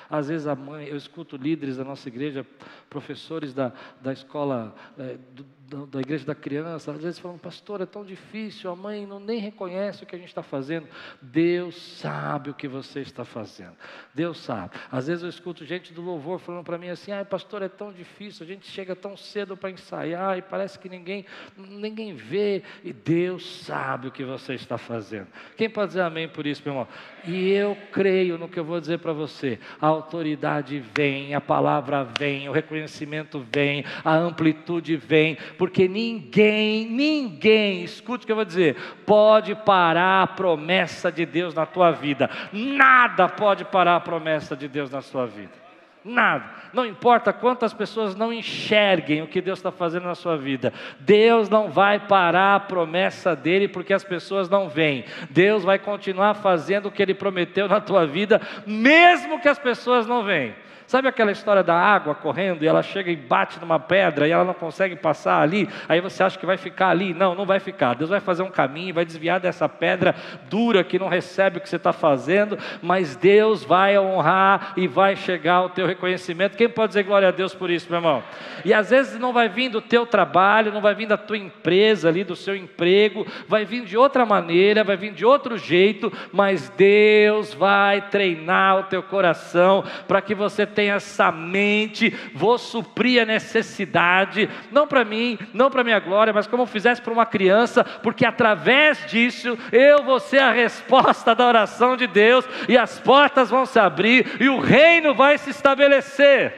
[0.10, 2.46] Às vezes a mãe, eu escuto líderes da nossa igreja,
[2.90, 7.86] professores da, da escola é, do, da, igreja da criança, às vezes falam, pastor, é
[7.86, 10.88] tão difícil, a mãe não nem reconhece o que a gente está fazendo.
[11.22, 13.76] Deus sabe o que você está fazendo.
[14.14, 14.78] Deus sabe.
[14.90, 17.92] Às vezes eu escuto gente do louvor falando para mim assim, ah, pastor, é tão
[17.92, 21.26] difícil, a gente chega tão cedo para ensaiar e parece que ninguém,
[21.58, 22.64] ninguém vê.
[22.84, 25.28] E Deus sabe o que você está fazendo.
[25.58, 26.88] Quem pode dizer amém por isso, meu irmão?
[27.26, 29.60] E eu creio no que eu vou dizer para você.
[29.82, 37.84] A autoridade vem, a palavra vem, o reconhecimento vem, a amplitude vem porque ninguém, ninguém,
[37.84, 42.30] escute o que eu vou dizer, pode parar a promessa de Deus na tua vida.
[42.54, 45.68] Nada pode parar a promessa de Deus na sua vida.
[46.08, 46.46] Nada.
[46.72, 50.72] Não importa quantas pessoas não enxerguem o que Deus está fazendo na sua vida.
[51.00, 55.04] Deus não vai parar a promessa dele porque as pessoas não veem.
[55.30, 60.08] Deus vai continuar fazendo o que ele prometeu na tua vida, mesmo que as pessoas
[60.08, 60.56] não veem.
[60.88, 64.46] Sabe aquela história da água correndo e ela chega e bate numa pedra e ela
[64.46, 65.68] não consegue passar ali?
[65.90, 67.14] Aí você acha que vai ficar ali?
[67.14, 67.94] Não, não vai ficar.
[67.94, 70.16] Deus vai fazer um caminho, vai desviar dessa pedra
[70.50, 75.18] dura que não recebe o que você está fazendo, mas Deus vai honrar e vai
[75.18, 76.56] chegar ao teu reconhecimento.
[76.56, 78.24] Quem pode dizer glória a Deus por isso, meu irmão?
[78.64, 82.08] E às vezes não vai vir do teu trabalho, não vai vir da tua empresa
[82.08, 86.70] ali, do seu emprego, vai vir de outra maneira, vai vir de outro jeito, mas
[86.70, 93.26] Deus vai treinar o teu coração para que você tenha essa mente, vou suprir a
[93.26, 98.24] necessidade, não para mim, não para minha glória, mas como fizesse para uma criança, porque
[98.24, 103.66] através disso eu vou ser a resposta da oração de Deus e as portas vão
[103.66, 106.54] se abrir e o reino vai se estabelecer.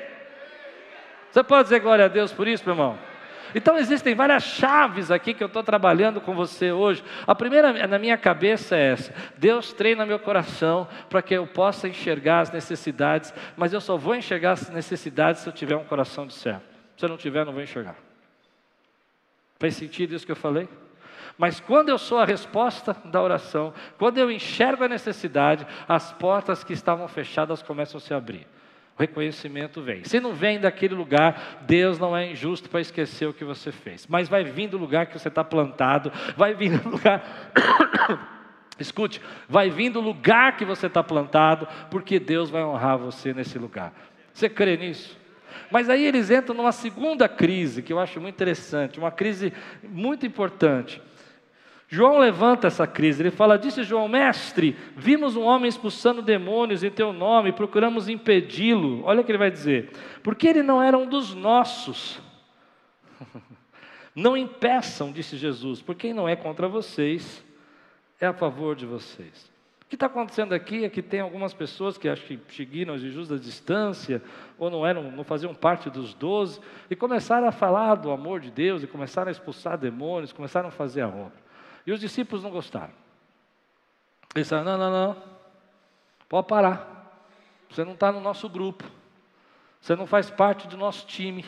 [1.32, 3.09] Você pode dizer glória a Deus por isso, meu irmão?
[3.54, 7.04] Então existem várias chaves aqui que eu estou trabalhando com você hoje.
[7.26, 11.88] A primeira na minha cabeça é essa: Deus treina meu coração para que eu possa
[11.88, 16.28] enxergar as necessidades, mas eu só vou enxergar as necessidades se eu tiver um coração
[16.28, 16.62] de servo.
[16.96, 17.96] Se eu não tiver, não vou enxergar.
[19.58, 20.70] Faz sentido isso que eu falei?
[21.38, 26.64] Mas quando eu sou a resposta da oração, quando eu enxergo a necessidade, as portas
[26.64, 28.46] que estavam fechadas começam a se abrir
[29.00, 30.04] o reconhecimento vem.
[30.04, 34.06] Se não vem daquele lugar, Deus não é injusto para esquecer o que você fez.
[34.06, 37.50] Mas vai vir do lugar que você está plantado, vai vir do lugar.
[38.78, 43.58] Escute, vai vir do lugar que você está plantado, porque Deus vai honrar você nesse
[43.58, 43.94] lugar.
[44.34, 45.18] Você crê nisso?
[45.72, 50.26] Mas aí eles entram numa segunda crise, que eu acho muito interessante, uma crise muito
[50.26, 51.02] importante.
[51.92, 56.92] João levanta essa crise, ele fala: Disse João, mestre, vimos um homem expulsando demônios em
[56.92, 59.04] teu nome, procuramos impedi-lo.
[59.04, 62.22] Olha o que ele vai dizer: Porque ele não era um dos nossos.
[64.16, 67.46] Não impeçam, disse Jesus, por quem não é contra vocês,
[68.20, 69.50] é a favor de vocês.
[69.82, 73.30] O que está acontecendo aqui é que tem algumas pessoas que acho que seguiram Jesus
[73.30, 74.22] da distância,
[74.58, 78.52] ou não eram, não faziam parte dos doze, e começaram a falar do amor de
[78.52, 81.49] Deus, e começaram a expulsar demônios, começaram a fazer a obra.
[81.86, 82.94] E os discípulos não gostaram.
[84.36, 85.24] Eles não, não, não,
[86.28, 87.00] pode parar.
[87.70, 88.84] Você não está no nosso grupo.
[89.82, 91.46] Você não faz parte do nosso time.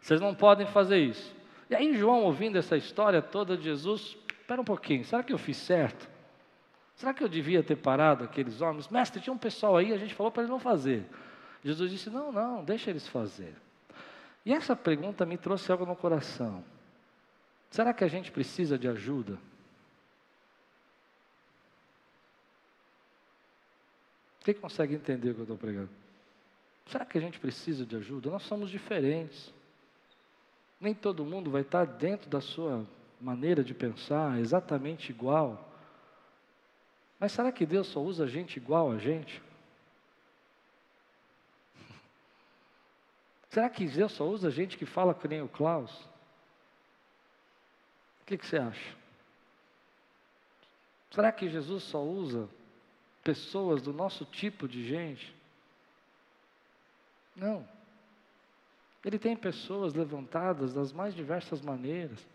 [0.00, 1.34] Vocês não podem fazer isso.
[1.68, 5.38] E aí, João, ouvindo essa história toda de Jesus, espera um pouquinho, será que eu
[5.38, 6.08] fiz certo?
[6.94, 8.88] Será que eu devia ter parado aqueles homens?
[8.88, 11.04] Mestre, tinha um pessoal aí, a gente falou para eles não fazer.
[11.62, 13.54] Jesus disse: Não, não, deixa eles fazer.
[14.44, 16.64] E essa pergunta me trouxe algo no coração.
[17.70, 19.38] Será que a gente precisa de ajuda?
[24.46, 25.90] Quem consegue entender o que eu estou pregando?
[26.86, 28.30] Será que a gente precisa de ajuda?
[28.30, 29.52] Nós somos diferentes.
[30.80, 32.86] Nem todo mundo vai estar dentro da sua
[33.20, 35.68] maneira de pensar exatamente igual.
[37.18, 39.42] Mas será que Deus só usa gente igual a gente?
[43.50, 46.08] Será que Deus só usa gente que fala que nem o Klaus?
[48.26, 48.96] O que, que você acha?
[51.12, 52.48] Será que Jesus só usa
[53.22, 55.32] pessoas do nosso tipo de gente?
[57.36, 57.66] Não.
[59.04, 62.26] Ele tem pessoas levantadas das mais diversas maneiras.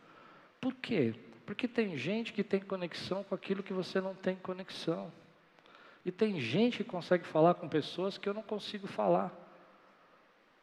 [0.62, 1.14] Por quê?
[1.46, 5.12] Porque tem gente que tem conexão com aquilo que você não tem conexão.
[6.06, 9.30] E tem gente que consegue falar com pessoas que eu não consigo falar.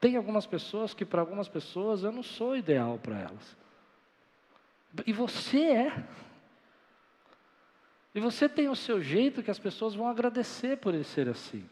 [0.01, 3.68] Tem algumas pessoas que, para algumas pessoas, eu não sou ideal para elas.
[5.07, 6.05] E você é.
[8.15, 11.69] E você tem o seu jeito que as pessoas vão agradecer por ele ser assim.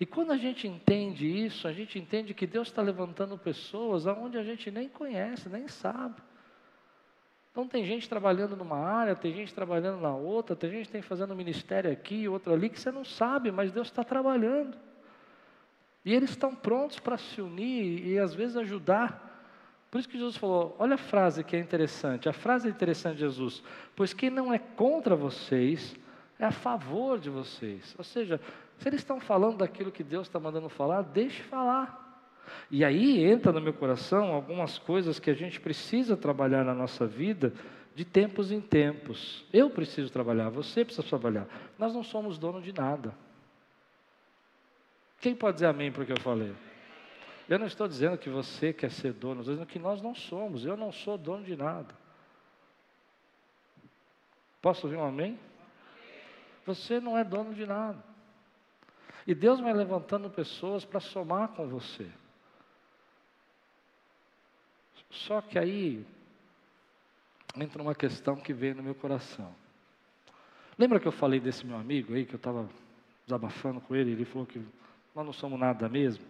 [0.00, 4.38] E quando a gente entende isso, a gente entende que Deus está levantando pessoas aonde
[4.38, 6.22] a gente nem conhece, nem sabe.
[7.50, 11.34] Então tem gente trabalhando numa área, tem gente trabalhando na outra, tem gente tem fazendo
[11.34, 14.78] ministério aqui, outro ali, que você não sabe, mas Deus está trabalhando.
[16.04, 19.27] E eles estão prontos para se unir e às vezes ajudar
[19.90, 22.28] Por isso que Jesus falou: olha a frase que é interessante.
[22.28, 23.62] A frase interessante de Jesus:
[23.96, 25.96] pois quem não é contra vocês
[26.38, 27.94] é a favor de vocês.
[27.98, 28.40] Ou seja,
[28.78, 32.06] se eles estão falando daquilo que Deus está mandando falar, deixe falar.
[32.70, 37.06] E aí entra no meu coração algumas coisas que a gente precisa trabalhar na nossa
[37.06, 37.52] vida
[37.94, 39.44] de tempos em tempos.
[39.52, 41.46] Eu preciso trabalhar, você precisa trabalhar.
[41.78, 43.12] Nós não somos dono de nada.
[45.20, 46.54] Quem pode dizer amém para o que eu falei?
[47.48, 50.66] Eu não estou dizendo que você quer ser dono, estou dizendo que nós não somos.
[50.66, 51.94] Eu não sou dono de nada.
[54.60, 55.38] Posso ouvir um amém?
[56.66, 58.04] Você não é dono de nada.
[59.26, 62.10] E Deus vai levantando pessoas para somar com você.
[65.10, 66.06] Só que aí
[67.56, 69.54] entra uma questão que veio no meu coração.
[70.78, 72.68] Lembra que eu falei desse meu amigo aí, que eu estava
[73.26, 74.62] desabafando com ele, ele falou que
[75.14, 76.24] nós não somos nada mesmo?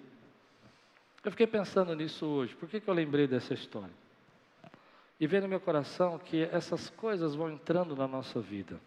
[1.28, 2.56] Eu fiquei pensando nisso hoje.
[2.56, 3.92] Por que, que eu lembrei dessa história?
[5.20, 8.80] E veio no meu coração que essas coisas vão entrando na nossa vida.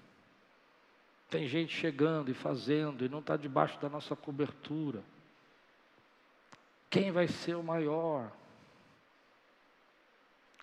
[1.30, 5.04] Tem gente chegando e fazendo e não está debaixo da nossa cobertura.
[6.90, 8.32] Quem vai ser o maior?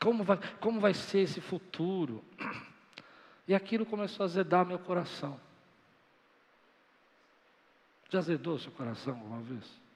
[0.01, 2.25] Como vai, como vai ser esse futuro?
[3.47, 5.41] E aquilo começou a azedar meu coração.
[8.11, 9.88] Já azedou seu coração alguma vez?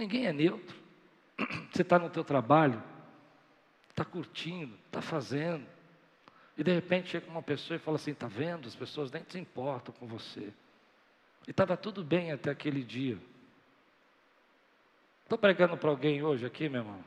[0.00, 0.74] Ninguém é neutro.
[1.70, 2.82] Você está no teu trabalho,
[3.90, 5.66] está curtindo, está fazendo.
[6.56, 8.66] E de repente chega uma pessoa e fala assim, está vendo?
[8.66, 10.54] As pessoas nem se importam com você.
[11.46, 13.18] E estava tudo bem até aquele dia.
[15.24, 17.04] Estou pregando para alguém hoje aqui, meu irmão.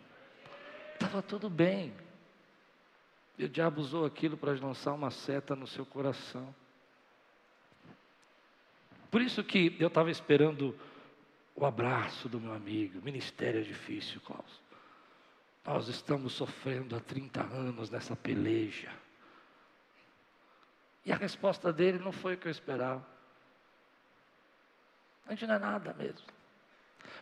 [0.94, 1.92] Estava tudo bem.
[3.40, 6.54] E o diabo usou aquilo para lançar uma seta no seu coração.
[9.10, 10.78] Por isso que eu estava esperando
[11.56, 13.02] o abraço do meu amigo.
[13.02, 14.62] Ministério é difícil, Klaus.
[15.66, 18.92] Nós estamos sofrendo há 30 anos nessa peleja.
[21.06, 23.06] E a resposta dele não foi o que eu esperava.
[25.26, 26.26] A gente não é nada mesmo.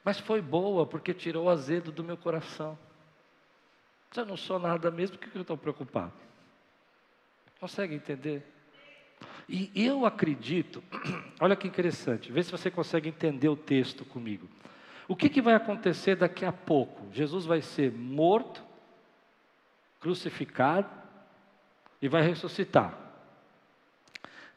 [0.04, 2.78] Mas foi boa porque tirou o azedo do meu coração.
[4.12, 6.14] Se eu não sou nada mesmo, por que eu estou preocupado?
[7.60, 8.44] Consegue entender?
[9.48, 10.84] E eu acredito,
[11.40, 14.48] olha que interessante, vê se você consegue entender o texto comigo.
[15.08, 17.06] O que, que vai acontecer daqui a pouco?
[17.12, 18.64] Jesus vai ser morto,
[20.00, 20.90] crucificado
[22.02, 22.98] e vai ressuscitar.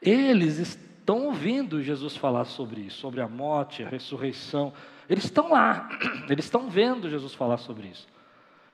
[0.00, 4.72] Eles estão ouvindo Jesus falar sobre isso, sobre a morte, a ressurreição.
[5.08, 5.88] Eles estão lá,
[6.30, 8.06] eles estão vendo Jesus falar sobre isso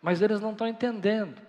[0.03, 1.41] mas eles não estão entendendo.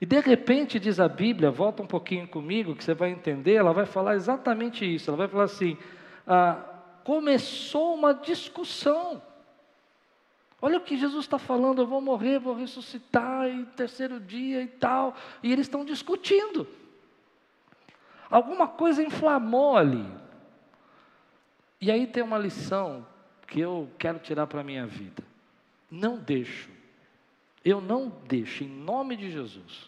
[0.00, 3.72] E de repente, diz a Bíblia, volta um pouquinho comigo, que você vai entender, ela
[3.72, 5.10] vai falar exatamente isso.
[5.10, 5.76] Ela vai falar assim:
[6.26, 6.62] ah,
[7.02, 9.20] começou uma discussão.
[10.60, 14.66] Olha o que Jesus está falando, eu vou morrer, vou ressuscitar, e terceiro dia e
[14.66, 15.14] tal.
[15.42, 16.66] E eles estão discutindo.
[18.30, 20.06] Alguma coisa inflamou ali.
[21.80, 23.06] E aí tem uma lição
[23.46, 25.22] que eu quero tirar para a minha vida.
[25.90, 26.68] Não deixo
[27.64, 29.87] eu não deixo, em nome de Jesus,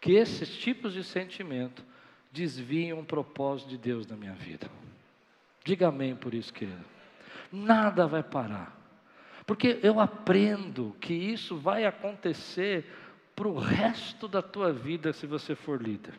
[0.00, 1.84] que esses tipos de sentimento
[2.32, 4.70] desviem o propósito de Deus na minha vida.
[5.64, 6.84] Diga amém por isso, querido.
[7.52, 8.76] Nada vai parar.
[9.46, 12.86] Porque eu aprendo que isso vai acontecer
[13.34, 16.14] para o resto da tua vida se você for líder.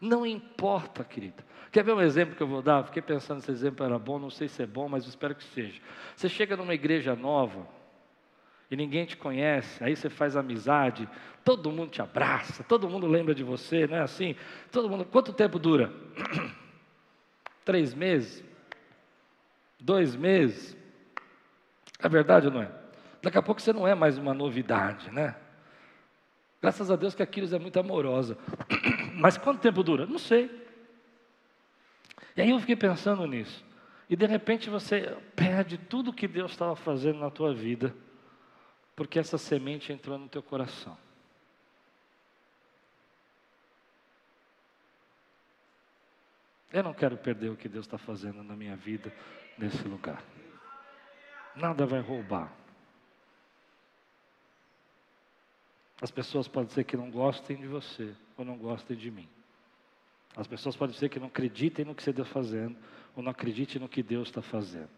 [0.00, 1.42] Não importa, querido.
[1.72, 2.84] Quer ver um exemplo que eu vou dar?
[2.84, 5.44] Fiquei pensando se esse exemplo era bom, não sei se é bom, mas espero que
[5.44, 5.80] seja.
[6.14, 7.66] Você chega numa igreja nova,
[8.70, 11.08] e ninguém te conhece, aí você faz amizade,
[11.42, 14.36] todo mundo te abraça, todo mundo lembra de você, não é assim?
[14.70, 15.90] Todo mundo, quanto tempo dura?
[17.64, 18.44] Três meses?
[19.80, 20.76] Dois meses?
[21.98, 22.70] É verdade ou não é?
[23.22, 25.34] Daqui a pouco você não é mais uma novidade, né?
[26.60, 28.36] Graças a Deus que a Quiris é muito amorosa.
[29.14, 30.04] Mas quanto tempo dura?
[30.04, 30.50] Não sei.
[32.36, 33.64] E aí eu fiquei pensando nisso.
[34.10, 37.94] E de repente você perde tudo que Deus estava fazendo na tua vida
[38.98, 40.98] porque essa semente entrou no teu coração.
[46.72, 49.14] Eu não quero perder o que Deus está fazendo na minha vida
[49.56, 50.20] nesse lugar.
[51.54, 52.52] Nada vai roubar.
[56.02, 59.28] As pessoas podem ser que não gostem de você ou não gostem de mim.
[60.36, 62.76] As pessoas podem ser que não acreditem no que você está fazendo
[63.14, 64.90] ou não acreditem no que Deus está fazendo.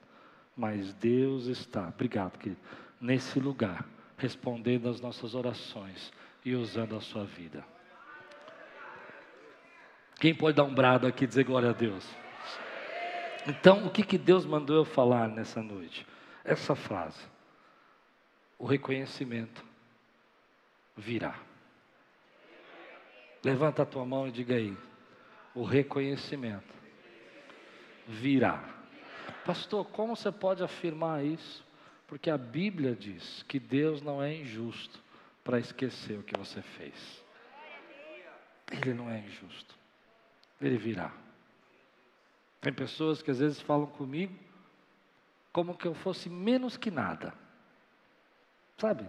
[0.56, 2.60] Mas Deus está, obrigado, querido
[3.00, 3.84] nesse lugar,
[4.16, 6.12] respondendo às nossas orações
[6.44, 7.64] e usando a sua vida.
[10.20, 12.06] Quem pode dar um brado aqui e dizer glória a Deus?
[13.46, 16.06] Então, o que, que Deus mandou eu falar nessa noite?
[16.44, 17.22] Essa frase.
[18.58, 19.64] o reconhecimento
[20.94, 21.34] virá.
[23.42, 24.76] Levanta a tua mão e diga aí:
[25.54, 26.74] o reconhecimento
[28.06, 28.62] virá.
[29.46, 31.64] Pastor, como você pode afirmar isso?
[32.10, 34.98] Porque a Bíblia diz que Deus não é injusto
[35.44, 37.24] para esquecer o que você fez.
[38.68, 39.76] Ele não é injusto.
[40.60, 41.12] Ele virá.
[42.60, 44.36] Tem pessoas que às vezes falam comigo
[45.52, 47.32] como que eu fosse menos que nada.
[48.76, 49.08] Sabe?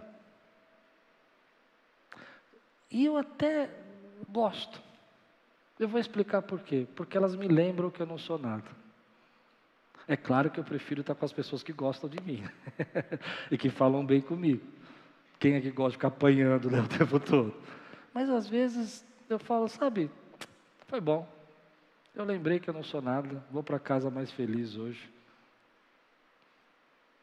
[2.88, 3.68] E eu até
[4.28, 4.80] gosto.
[5.76, 6.86] Eu vou explicar por quê.
[6.94, 8.81] Porque elas me lembram que eu não sou nada.
[10.06, 12.42] É claro que eu prefiro estar com as pessoas que gostam de mim
[13.50, 14.66] e que falam bem comigo.
[15.38, 17.54] Quem é que gosta de ficar apanhando né, o tempo todo?
[18.12, 20.10] Mas às vezes eu falo, sabe,
[20.86, 21.28] foi bom.
[22.14, 25.10] Eu lembrei que eu não sou nada, vou para casa mais feliz hoje.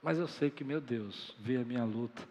[0.02, 2.24] Mas eu sei que, meu Deus, vê a minha luta,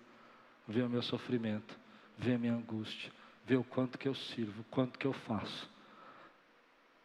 [0.67, 1.79] vê o meu sofrimento,
[2.17, 3.13] vê a minha angústia,
[3.47, 5.71] vê o quanto que eu sirvo, o quanto que eu faço.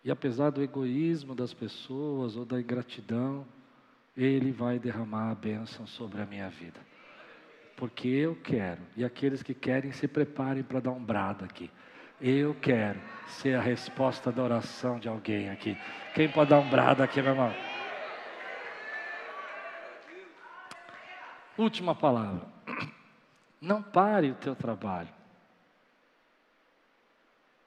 [0.03, 3.45] E apesar do egoísmo das pessoas ou da ingratidão,
[4.15, 6.79] Ele vai derramar a bênção sobre a minha vida.
[7.77, 11.71] Porque eu quero, e aqueles que querem se preparem para dar um brado aqui.
[12.21, 15.77] Eu quero ser a resposta da oração de alguém aqui.
[16.13, 17.53] Quem pode dar um brado aqui, meu irmão?
[21.57, 22.45] Última palavra.
[23.59, 25.09] Não pare o teu trabalho.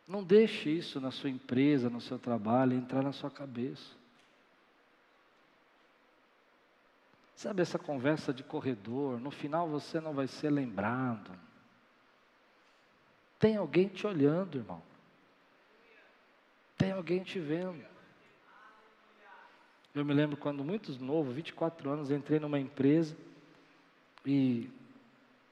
[0.06, 3.94] Não deixe isso na sua empresa, no seu trabalho, entrar na sua cabeça.
[7.34, 9.20] Sabe essa conversa de corredor?
[9.20, 11.30] No final você não vai ser lembrado.
[13.38, 14.80] Tem alguém te olhando, irmão.
[16.78, 17.84] Tem alguém te vendo.
[19.94, 23.16] Eu me lembro quando muito novo, 24 anos, entrei numa empresa
[24.24, 24.70] e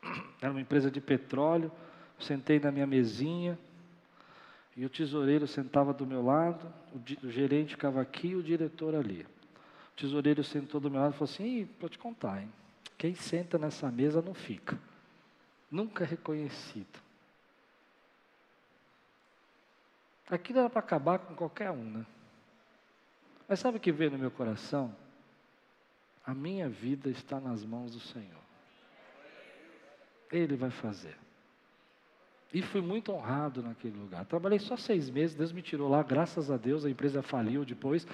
[0.40, 1.72] era uma empresa de petróleo.
[2.18, 3.58] Sentei na minha mesinha
[4.76, 9.22] e o tesoureiro sentava do meu lado, o, gerente ficava aqui e o diretor ali.
[9.92, 12.52] O tesoureiro sentou do meu lado e falou assim: vou te contar, hein?
[12.98, 14.78] Quem senta nessa mesa não fica.
[15.70, 17.02] Nunca reconhecido.
[20.28, 22.06] Aquilo era para acabar com qualquer um, né?
[23.48, 24.94] Mas sabe o que veio no meu coração?
[26.26, 28.42] A minha vida está nas mãos do Senhor.
[30.32, 31.16] Ele vai fazer.
[32.54, 34.24] E fui muito honrado naquele lugar.
[34.26, 38.06] Trabalhei só seis meses, Deus me tirou lá, graças a Deus, a empresa faliu depois,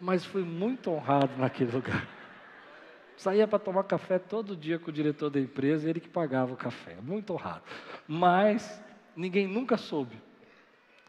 [0.00, 2.08] mas fui muito honrado naquele lugar.
[3.16, 6.56] Saía para tomar café todo dia com o diretor da empresa, ele que pagava o
[6.56, 6.98] café.
[7.02, 7.64] Muito honrado.
[8.06, 8.80] Mas
[9.16, 10.16] ninguém nunca soube.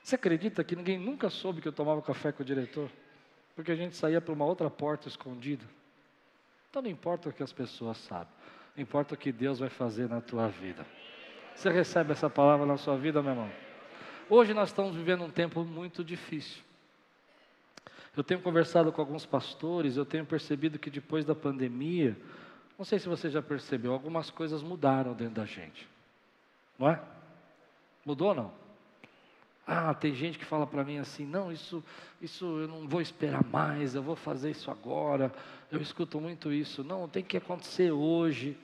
[0.02, 2.90] Você acredita que ninguém nunca soube que eu tomava café com o diretor?
[3.56, 5.64] Porque a gente saía por uma outra porta escondida.
[6.68, 8.34] Então não importa o que as pessoas sabem,
[8.76, 10.84] importa o que Deus vai fazer na tua vida.
[11.56, 13.50] Você recebe essa palavra na sua vida, meu irmão?
[14.30, 16.64] Hoje nós estamos vivendo um tempo muito difícil.
[18.16, 22.18] Eu tenho conversado com alguns pastores, eu tenho percebido que depois da pandemia,
[22.78, 25.88] não sei se você já percebeu, algumas coisas mudaram dentro da gente.
[26.78, 27.02] Não é?
[28.06, 28.62] Mudou ou não?
[29.66, 31.84] Ah, tem gente que fala para mim assim: não, isso,
[32.22, 35.32] isso eu não vou esperar mais, eu vou fazer isso agora.
[35.72, 36.84] Eu escuto muito isso.
[36.84, 38.58] Não, tem que acontecer hoje.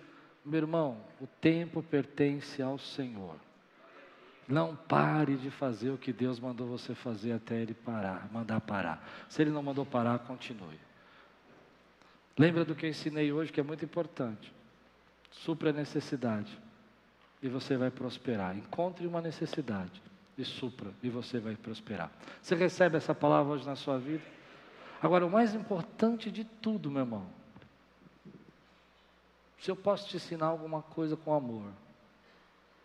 [0.48, 3.36] Meu irmão, o tempo pertence ao Senhor.
[4.48, 9.06] Não pare de fazer o que Deus mandou você fazer até Ele parar, mandar parar.
[9.28, 10.80] Se Ele não mandou parar, continue.
[12.40, 14.54] Lembra do que eu ensinei hoje, que é muito importante.
[15.32, 16.58] Supra a necessidade
[17.44, 18.56] e você vai prosperar.
[18.56, 20.02] Encontre uma necessidade
[20.38, 22.10] e supra e você vai prosperar.
[22.42, 24.24] Você recebe essa palavra hoje na sua vida?
[25.02, 27.37] Agora, o mais importante de tudo, meu irmão,
[29.60, 31.72] se eu posso te ensinar alguma coisa com amor,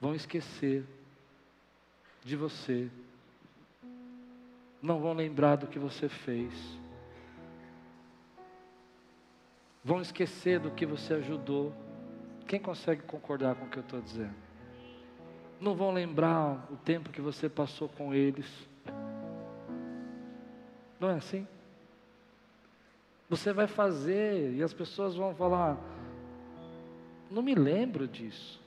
[0.01, 0.85] vão esquecer
[2.25, 2.91] de você,
[4.81, 6.53] não vão lembrar do que você fez,
[9.85, 11.73] vão esquecer do que você ajudou.
[12.47, 14.35] Quem consegue concordar com o que eu estou dizendo?
[15.61, 18.47] Não vão lembrar o tempo que você passou com eles.
[20.99, 21.47] Não é assim?
[23.29, 25.79] Você vai fazer e as pessoas vão falar:
[27.33, 28.61] não me lembro disso.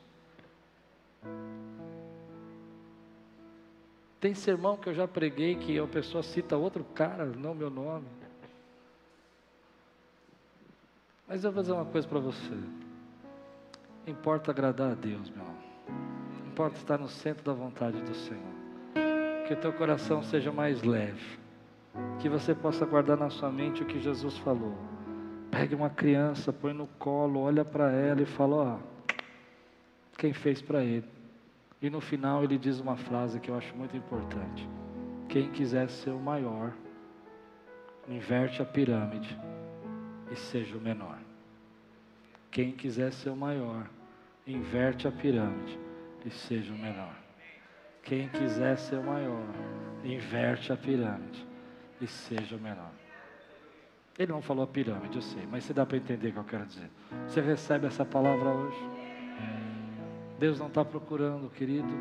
[4.20, 8.08] Tem sermão que eu já preguei que a pessoa cita outro cara, não meu nome.
[11.28, 12.54] Mas eu vou dizer uma coisa para você.
[14.08, 15.56] Importa agradar a Deus, meu irmão.
[16.48, 18.56] Importa estar no centro da vontade do Senhor.
[19.48, 21.40] Que o teu coração seja mais leve.
[22.20, 24.76] Que você possa guardar na sua mente o que Jesus falou.
[25.56, 28.80] Pegue uma criança, põe no colo, olha para ela e fala: Ó,
[30.18, 31.08] quem fez para ele.
[31.82, 34.68] E no final ele diz uma frase que eu acho muito importante:
[35.30, 36.74] quem quiser ser o maior,
[38.10, 39.40] inverte a pirâmide
[40.30, 41.20] e seja o menor.
[42.52, 43.90] Quem quiser ser o maior,
[44.46, 45.80] inverte a pirâmide
[46.26, 47.16] e seja o menor.
[48.04, 49.48] Quem quiser ser o maior,
[50.04, 51.48] inverte a pirâmide
[52.02, 53.05] e seja o menor.
[54.18, 56.44] Ele não falou a pirâmide, eu sei, mas você dá para entender o que eu
[56.46, 56.90] quero dizer.
[57.28, 58.80] Você recebe essa palavra hoje?
[60.40, 61.94] Deus não está procurando, querido,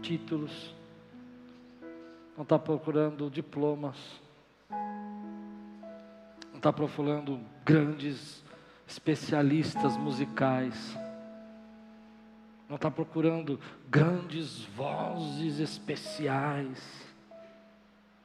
[0.00, 0.74] títulos,
[2.36, 3.96] não está procurando diplomas,
[4.70, 8.44] não está procurando grandes
[8.86, 10.96] especialistas musicais,
[12.68, 13.58] não está procurando
[13.88, 17.03] grandes vozes especiais.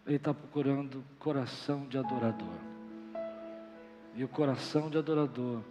[0.10, 2.58] Ele está procurando coração de adorador.
[4.16, 5.62] E o coração de adorador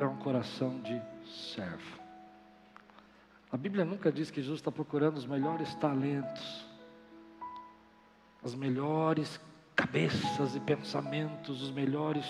[0.00, 2.00] é um coração de servo.
[3.52, 6.66] A Bíblia nunca diz que Jesus está procurando os melhores talentos,
[8.44, 9.40] as melhores
[9.76, 12.26] cabeças e pensamentos, os melhores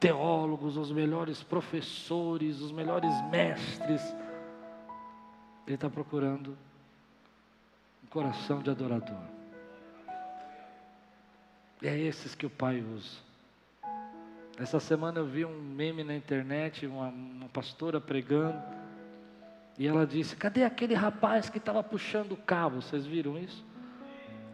[0.00, 4.02] teólogos, os melhores professores, os melhores mestres.
[5.64, 6.58] Ele está procurando
[8.02, 9.39] um coração de adorador.
[11.82, 13.18] E é esses que o Pai usa.
[14.58, 18.60] Essa semana eu vi um meme na internet, uma, uma pastora pregando,
[19.78, 22.82] e ela disse: Cadê aquele rapaz que estava puxando o cabo?
[22.82, 23.64] Vocês viram isso?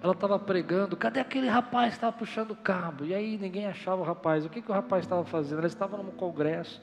[0.00, 3.04] Ela estava pregando, cadê aquele rapaz que estava puxando o cabo?
[3.04, 4.44] E aí ninguém achava o rapaz.
[4.44, 5.58] O que, que o rapaz estava fazendo?
[5.58, 6.80] Ela estava num congresso,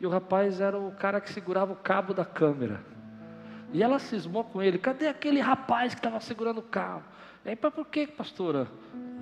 [0.00, 2.80] e o rapaz era o cara que segurava o cabo da câmera.
[3.72, 7.04] E ela cismou com ele: cadê aquele rapaz que estava segurando o cabo?
[7.44, 8.66] E aí, por que, pastora?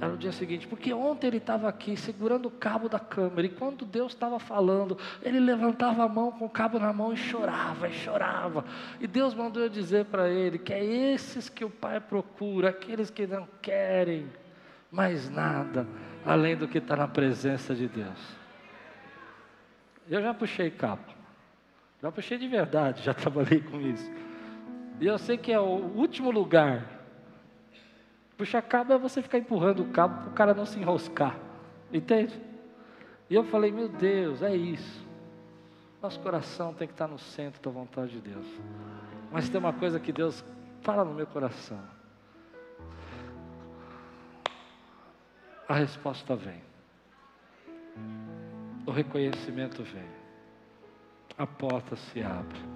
[0.02, 3.48] Era no dia seguinte, porque ontem ele estava aqui segurando o cabo da câmera, e
[3.48, 7.88] quando Deus estava falando, ele levantava a mão com o cabo na mão e chorava,
[7.88, 8.64] e chorava.
[9.00, 13.10] E Deus mandou eu dizer para ele que é esses que o Pai procura, aqueles
[13.10, 14.26] que não querem
[14.90, 15.86] mais nada
[16.26, 18.36] além do que está na presença de Deus.
[20.10, 21.04] Eu já puxei cabo,
[22.02, 24.10] já puxei de verdade, já trabalhei com isso.
[25.00, 26.91] E eu sei que é o último lugar
[28.42, 31.38] Puxar cabo é você ficar empurrando o cabo para o cara não se enroscar.
[31.92, 32.36] Entende?
[33.30, 35.06] E eu falei, meu Deus, é isso.
[36.02, 38.44] Nosso coração tem que estar no centro da vontade de Deus.
[39.30, 40.44] Mas tem uma coisa que Deus
[40.80, 41.80] fala no meu coração.
[45.68, 46.60] A resposta vem.
[48.84, 50.08] O reconhecimento vem.
[51.38, 52.71] A porta se abre.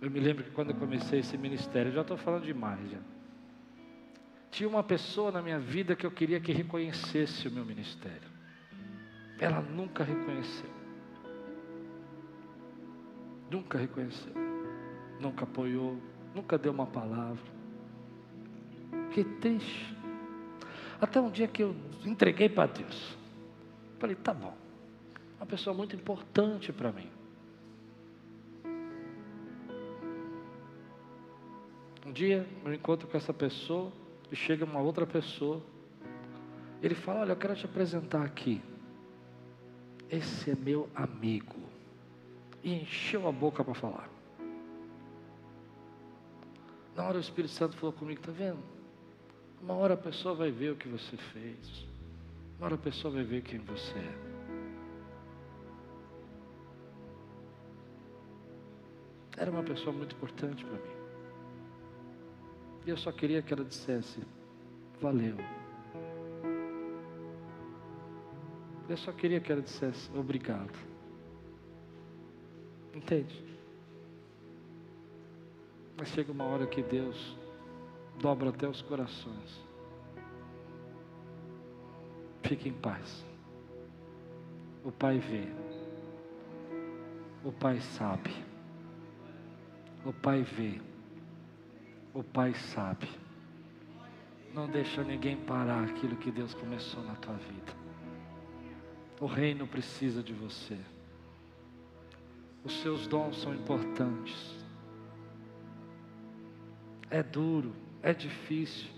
[0.00, 2.98] Eu me lembro que quando eu comecei esse ministério, já estou falando demais já.
[4.50, 8.28] Tinha uma pessoa na minha vida que eu queria que reconhecesse o meu ministério.
[9.38, 10.70] Ela nunca reconheceu.
[13.50, 14.32] Nunca reconheceu.
[15.20, 16.00] Nunca apoiou.
[16.34, 17.42] Nunca deu uma palavra.
[19.12, 19.96] Que triste.
[21.00, 23.16] Até um dia que eu entreguei para Deus.
[23.98, 24.56] Falei, tá bom.
[25.36, 27.10] Uma pessoa muito importante para mim.
[32.10, 33.92] Um dia eu encontro com essa pessoa
[34.32, 35.62] e chega uma outra pessoa.
[36.82, 38.60] Ele fala: Olha, eu quero te apresentar aqui.
[40.10, 41.54] Esse é meu amigo.
[42.64, 44.10] E encheu a boca para falar.
[46.96, 48.58] Na hora o Espírito Santo falou comigo: Está vendo?
[49.62, 51.86] Uma hora a pessoa vai ver o que você fez.
[52.58, 54.18] Uma hora a pessoa vai ver quem você é.
[59.36, 60.99] Era uma pessoa muito importante para mim.
[62.86, 64.20] E eu só queria que ela dissesse:
[65.00, 65.36] Valeu.
[68.88, 70.76] Eu só queria que ela dissesse: Obrigado.
[72.94, 73.44] Entende?
[75.96, 77.36] Mas chega uma hora que Deus
[78.20, 79.64] dobra até os corações.
[82.42, 83.24] Fique em paz.
[84.84, 85.46] O Pai vê.
[87.44, 88.30] O Pai sabe.
[90.04, 90.89] O Pai vê.
[92.12, 93.08] O Pai sabe.
[94.52, 97.72] Não deixa ninguém parar aquilo que Deus começou na tua vida.
[99.20, 100.76] O reino precisa de você.
[102.64, 104.56] Os seus dons são importantes.
[107.08, 108.90] É duro, é difícil,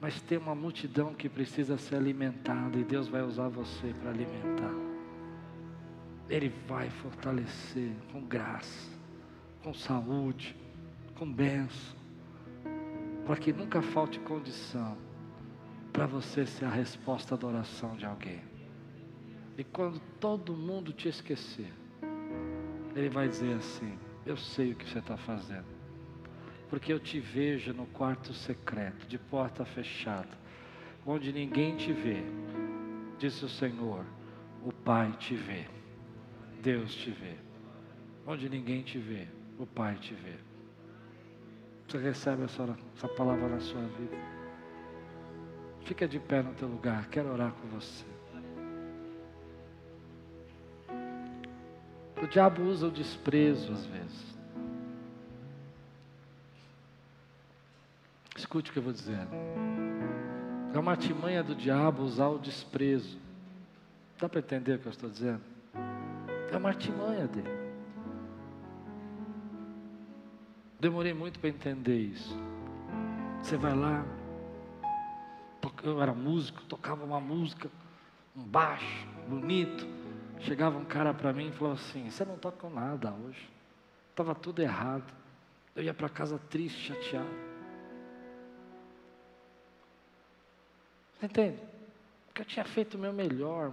[0.00, 4.74] mas tem uma multidão que precisa ser alimentada e Deus vai usar você para alimentar.
[6.28, 8.90] Ele vai fortalecer com graça,
[9.62, 10.54] com saúde,
[11.14, 11.97] com bênção
[13.28, 14.96] para que nunca falte condição
[15.92, 18.40] para você ser a resposta da oração de alguém.
[19.58, 21.70] E quando todo mundo te esquecer,
[22.96, 25.66] Ele vai dizer assim: Eu sei o que você está fazendo,
[26.70, 30.38] porque eu te vejo no quarto secreto, de porta fechada,
[31.04, 32.22] onde ninguém te vê,
[33.18, 34.06] disse o Senhor.
[34.64, 35.66] O Pai te vê,
[36.62, 37.36] Deus te vê,
[38.26, 40.47] onde ninguém te vê, o Pai te vê.
[41.88, 44.16] Você recebe essa, essa palavra na sua vida.
[45.86, 48.04] Fica de pé no teu lugar, quero orar com você.
[52.22, 54.36] O diabo usa o desprezo às vezes.
[58.36, 59.26] Escute o que eu vou dizer.
[60.74, 63.18] É uma artimanha do diabo usar o desprezo.
[64.20, 65.40] Dá para entender o que eu estou dizendo?
[66.52, 67.67] É uma artimanha dele.
[70.80, 72.36] Demorei muito para entender isso.
[73.42, 74.04] Você vai lá,
[75.82, 77.68] eu era músico, tocava uma música,
[78.36, 79.86] um baixo, bonito.
[80.40, 83.48] Chegava um cara para mim e falou assim: Você não toca nada hoje.
[84.10, 85.12] Estava tudo errado.
[85.74, 87.28] Eu ia para casa triste, chateado.
[91.20, 91.58] Entende?
[92.26, 93.72] Porque eu tinha feito o meu melhor.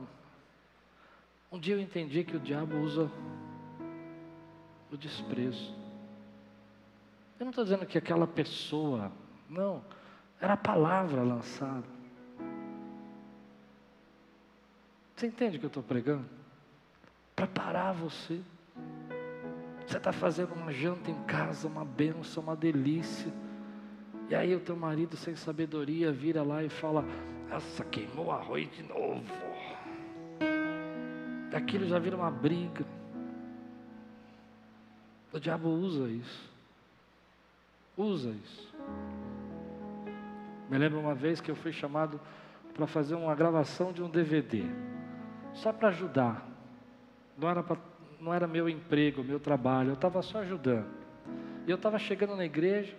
[1.51, 3.11] Um dia eu entendi que o diabo usa
[4.91, 5.84] o desprezo.
[7.37, 9.11] Eu não estou dizendo que aquela pessoa,
[9.49, 9.83] não,
[10.39, 11.83] era a palavra lançada.
[15.13, 16.25] Você entende o que eu estou pregando?
[17.35, 18.39] Para parar você.
[19.85, 23.31] Você está fazendo uma janta em casa, uma benção, uma delícia.
[24.29, 27.03] E aí o teu marido sem sabedoria vira lá e fala,
[27.49, 29.25] nossa, queimou arroz de novo.
[31.53, 32.85] Aquilo já vira uma briga.
[35.33, 36.54] O diabo usa isso
[37.97, 38.73] usa isso.
[40.69, 42.19] Me lembro uma vez que eu fui chamado
[42.73, 44.63] para fazer uma gravação de um DVD,
[45.53, 46.45] só para ajudar.
[47.37, 47.77] Não era, pra,
[48.19, 50.87] não era meu emprego, meu trabalho, eu estava só ajudando.
[51.65, 52.95] E eu estava chegando na igreja,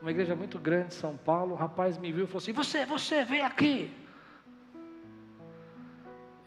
[0.00, 3.24] uma igreja muito grande São Paulo, o rapaz me viu e falou assim: Você, você,
[3.24, 3.90] vem aqui.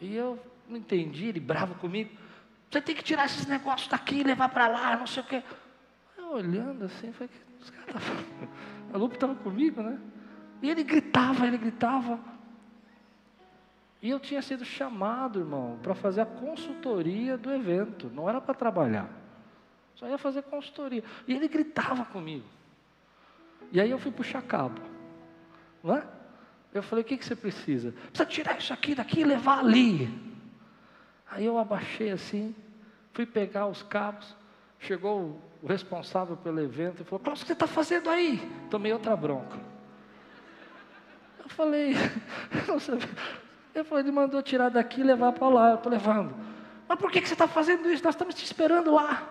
[0.00, 0.38] E eu
[0.68, 2.10] não entendi, ele bravo comigo.
[2.70, 5.42] Você tem que tirar esses negócios daqui e levar para lá, não sei o quê.
[6.30, 7.28] Eu olhando assim, falei:
[7.60, 8.24] os caras tavam,
[8.94, 9.98] a Lupe estava comigo, né?
[10.62, 12.20] E ele gritava, ele gritava.
[14.00, 18.08] E eu tinha sido chamado, irmão, para fazer a consultoria do evento.
[18.14, 19.10] Não era para trabalhar.
[19.96, 21.02] Só ia fazer consultoria.
[21.26, 22.46] E ele gritava comigo.
[23.72, 24.80] E aí eu fui puxar cabo.
[25.82, 26.06] Não é?
[26.72, 27.92] Eu falei, o que, que você precisa?
[27.92, 30.08] Precisa tirar isso aqui daqui e levar ali.
[31.30, 32.54] Aí eu abaixei assim,
[33.12, 34.34] fui pegar os cabos.
[34.78, 38.38] Chegou o responsável pelo evento falou: Cláudio, o que você está fazendo aí?
[38.70, 39.58] Tomei outra bronca.
[41.38, 41.94] Eu falei.
[43.72, 46.34] Eu falei, ele mandou tirar daqui e levar para lá, eu estou levando.
[46.88, 48.02] Mas por que, que você está fazendo isso?
[48.02, 49.28] Nós estamos te esperando lá.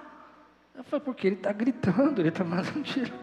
[0.74, 3.20] Eu falei, porque ele está gritando, ele está mandando tirar.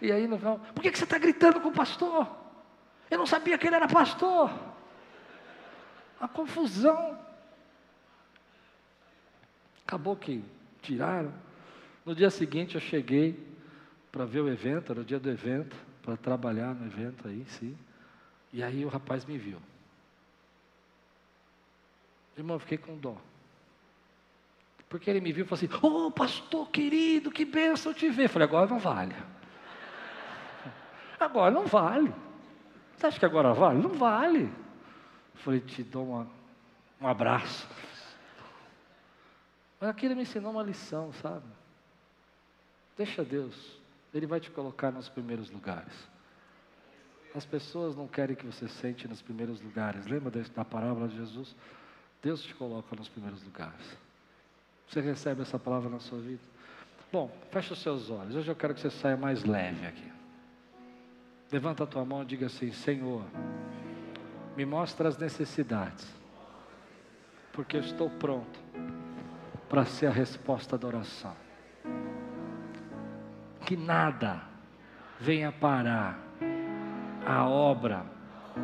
[0.00, 2.26] E aí no final, por que, que você está gritando com o pastor?
[3.10, 4.50] Eu não sabia que ele era pastor.
[6.18, 7.18] A confusão.
[9.86, 10.42] Acabou que
[10.80, 11.32] tiraram.
[12.06, 13.36] No dia seguinte eu cheguei
[14.12, 17.76] para ver o evento, era o dia do evento, para trabalhar no evento aí, sim.
[18.52, 19.58] E aí o rapaz me viu.
[22.38, 23.16] Irmão, eu fiquei com dó.
[24.88, 28.24] Porque ele me viu e falou assim: Ô oh, pastor querido, que benção te ver.
[28.24, 29.14] Eu falei: agora não vale.
[31.18, 32.14] Agora não vale.
[32.96, 33.82] Você acha que agora vale?
[33.82, 34.44] Não vale.
[34.44, 36.28] Eu falei: te dou uma,
[37.00, 37.66] um abraço.
[39.80, 41.42] Mas aquilo me ensinou uma lição, sabe?
[42.96, 43.54] Deixa Deus,
[44.14, 45.92] Ele vai te colocar nos primeiros lugares.
[47.34, 50.06] As pessoas não querem que você sente nos primeiros lugares.
[50.06, 51.54] Lembra da parábola de Jesus?
[52.22, 53.98] Deus te coloca nos primeiros lugares.
[54.88, 56.40] Você recebe essa palavra na sua vida?
[57.12, 58.34] Bom, fecha os seus olhos.
[58.34, 60.12] Hoje eu quero que você saia mais leve aqui.
[61.52, 63.22] Levanta a tua mão e diga assim: Senhor,
[64.56, 66.06] me mostra as necessidades,
[67.52, 68.58] porque eu estou pronto
[69.68, 71.45] para ser a resposta da oração
[73.66, 74.40] que nada
[75.18, 76.18] venha parar
[77.26, 78.06] a obra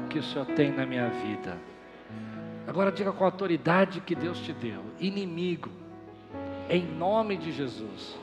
[0.09, 1.59] que o Senhor tem na minha vida.
[2.69, 5.71] Agora diga com a autoridade que Deus te deu: inimigo,
[6.71, 8.17] em nome de Jesus,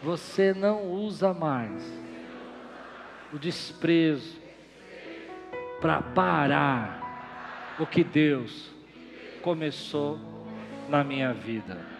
[0.00, 1.82] você não usa mais
[3.32, 4.38] o desprezo
[5.80, 8.70] para parar o que Deus
[9.42, 10.18] começou
[10.88, 11.99] na minha vida.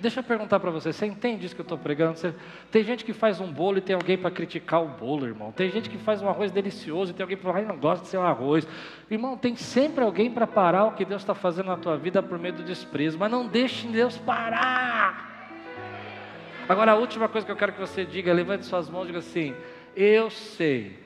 [0.00, 2.18] Deixa eu perguntar para você, você entende isso que eu estou pregando?
[2.18, 2.34] Você...
[2.70, 5.52] Tem gente que faz um bolo e tem alguém para criticar o bolo, irmão.
[5.52, 8.10] Tem gente que faz um arroz delicioso e tem alguém para falar, não gosta de
[8.10, 8.66] ser um arroz.
[9.10, 12.38] Irmão, tem sempre alguém para parar o que Deus está fazendo na tua vida por
[12.38, 15.28] meio do desprezo, mas não deixe Deus parar.
[16.66, 19.18] Agora, a última coisa que eu quero que você diga, levante suas mãos e diga
[19.18, 19.54] assim:
[19.94, 20.96] Eu sei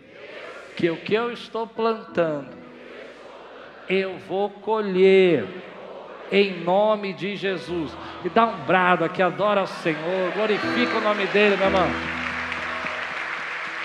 [0.76, 2.50] que o que eu estou plantando,
[3.88, 5.73] eu vou colher
[6.30, 7.90] em nome de Jesus.
[8.24, 11.88] E dá um brado aqui, adora ao Senhor, glorifica o nome dele, meu irmão.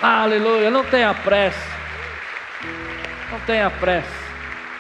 [0.01, 1.77] Aleluia, não tenha pressa.
[3.31, 4.29] Não tenha pressa.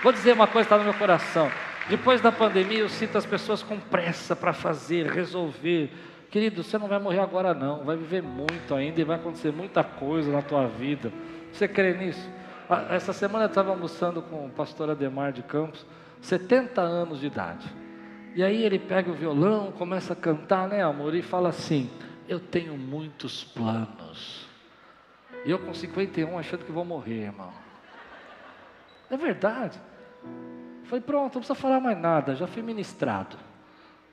[0.01, 1.51] Vou dizer uma coisa que está no meu coração.
[1.89, 5.91] Depois da pandemia, eu sinto as pessoas com pressa para fazer, resolver.
[6.29, 9.83] Querido, você não vai morrer agora não, vai viver muito ainda e vai acontecer muita
[9.83, 11.11] coisa na tua vida.
[11.51, 12.29] Você crê nisso?
[12.69, 15.83] Ah, essa semana eu estava almoçando com o pastor Ademar de Campos,
[16.21, 17.67] 70 anos de idade.
[18.35, 21.15] E aí ele pega o violão, começa a cantar, né, amor?
[21.15, 21.89] E fala assim:
[22.27, 24.47] Eu tenho muitos planos.
[25.45, 27.51] E eu com 51 achando que vou morrer, irmão.
[29.09, 29.79] É verdade.
[30.83, 33.37] Falei, pronto, não precisa falar mais nada, já fui ministrado.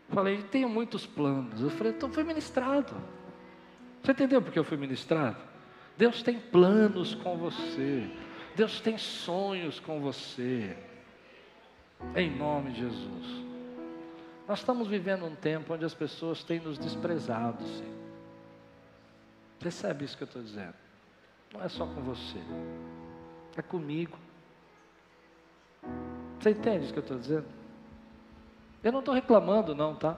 [0.09, 1.61] Falei, tenho muitos planos.
[1.61, 2.95] Eu falei, então fui ministrado.
[4.03, 5.37] Você entendeu porque eu fui ministrado?
[5.97, 8.09] Deus tem planos com você.
[8.55, 10.77] Deus tem sonhos com você.
[12.15, 13.47] Em nome de Jesus.
[14.49, 17.95] Nós estamos vivendo um tempo onde as pessoas têm nos desprezado, sim.
[19.59, 20.75] Percebe isso que eu estou dizendo?
[21.53, 22.39] Não é só com você,
[23.57, 24.17] é comigo.
[26.39, 27.47] Você entende isso que eu estou dizendo?
[28.85, 30.17] Eu não estou reclamando, não, tá?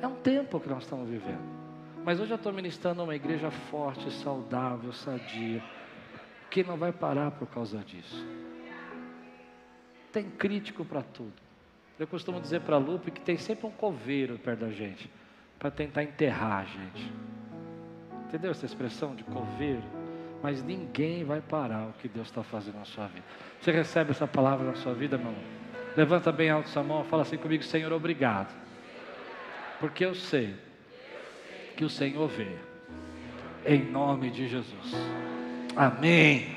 [0.00, 1.44] É um tempo que nós estamos vivendo.
[2.04, 5.62] Mas hoje eu estou ministrando uma igreja forte, saudável, sadia,
[6.50, 8.24] que não vai parar por causa disso.
[10.16, 11.34] Tem crítico para tudo.
[11.98, 15.10] Eu costumo dizer para a Lupe que tem sempre um coveiro perto da gente,
[15.58, 17.12] para tentar enterrar a gente.
[18.26, 19.82] Entendeu essa expressão de coveiro?
[20.42, 23.26] Mas ninguém vai parar o que Deus está fazendo na sua vida.
[23.60, 25.44] Você recebe essa palavra na sua vida, meu irmão?
[25.94, 28.56] Levanta bem alto sua mão, fala assim comigo, Senhor, obrigado.
[29.78, 30.54] Porque eu sei
[31.76, 32.56] que o Senhor vê.
[33.66, 34.94] Em nome de Jesus.
[35.76, 36.56] Amém.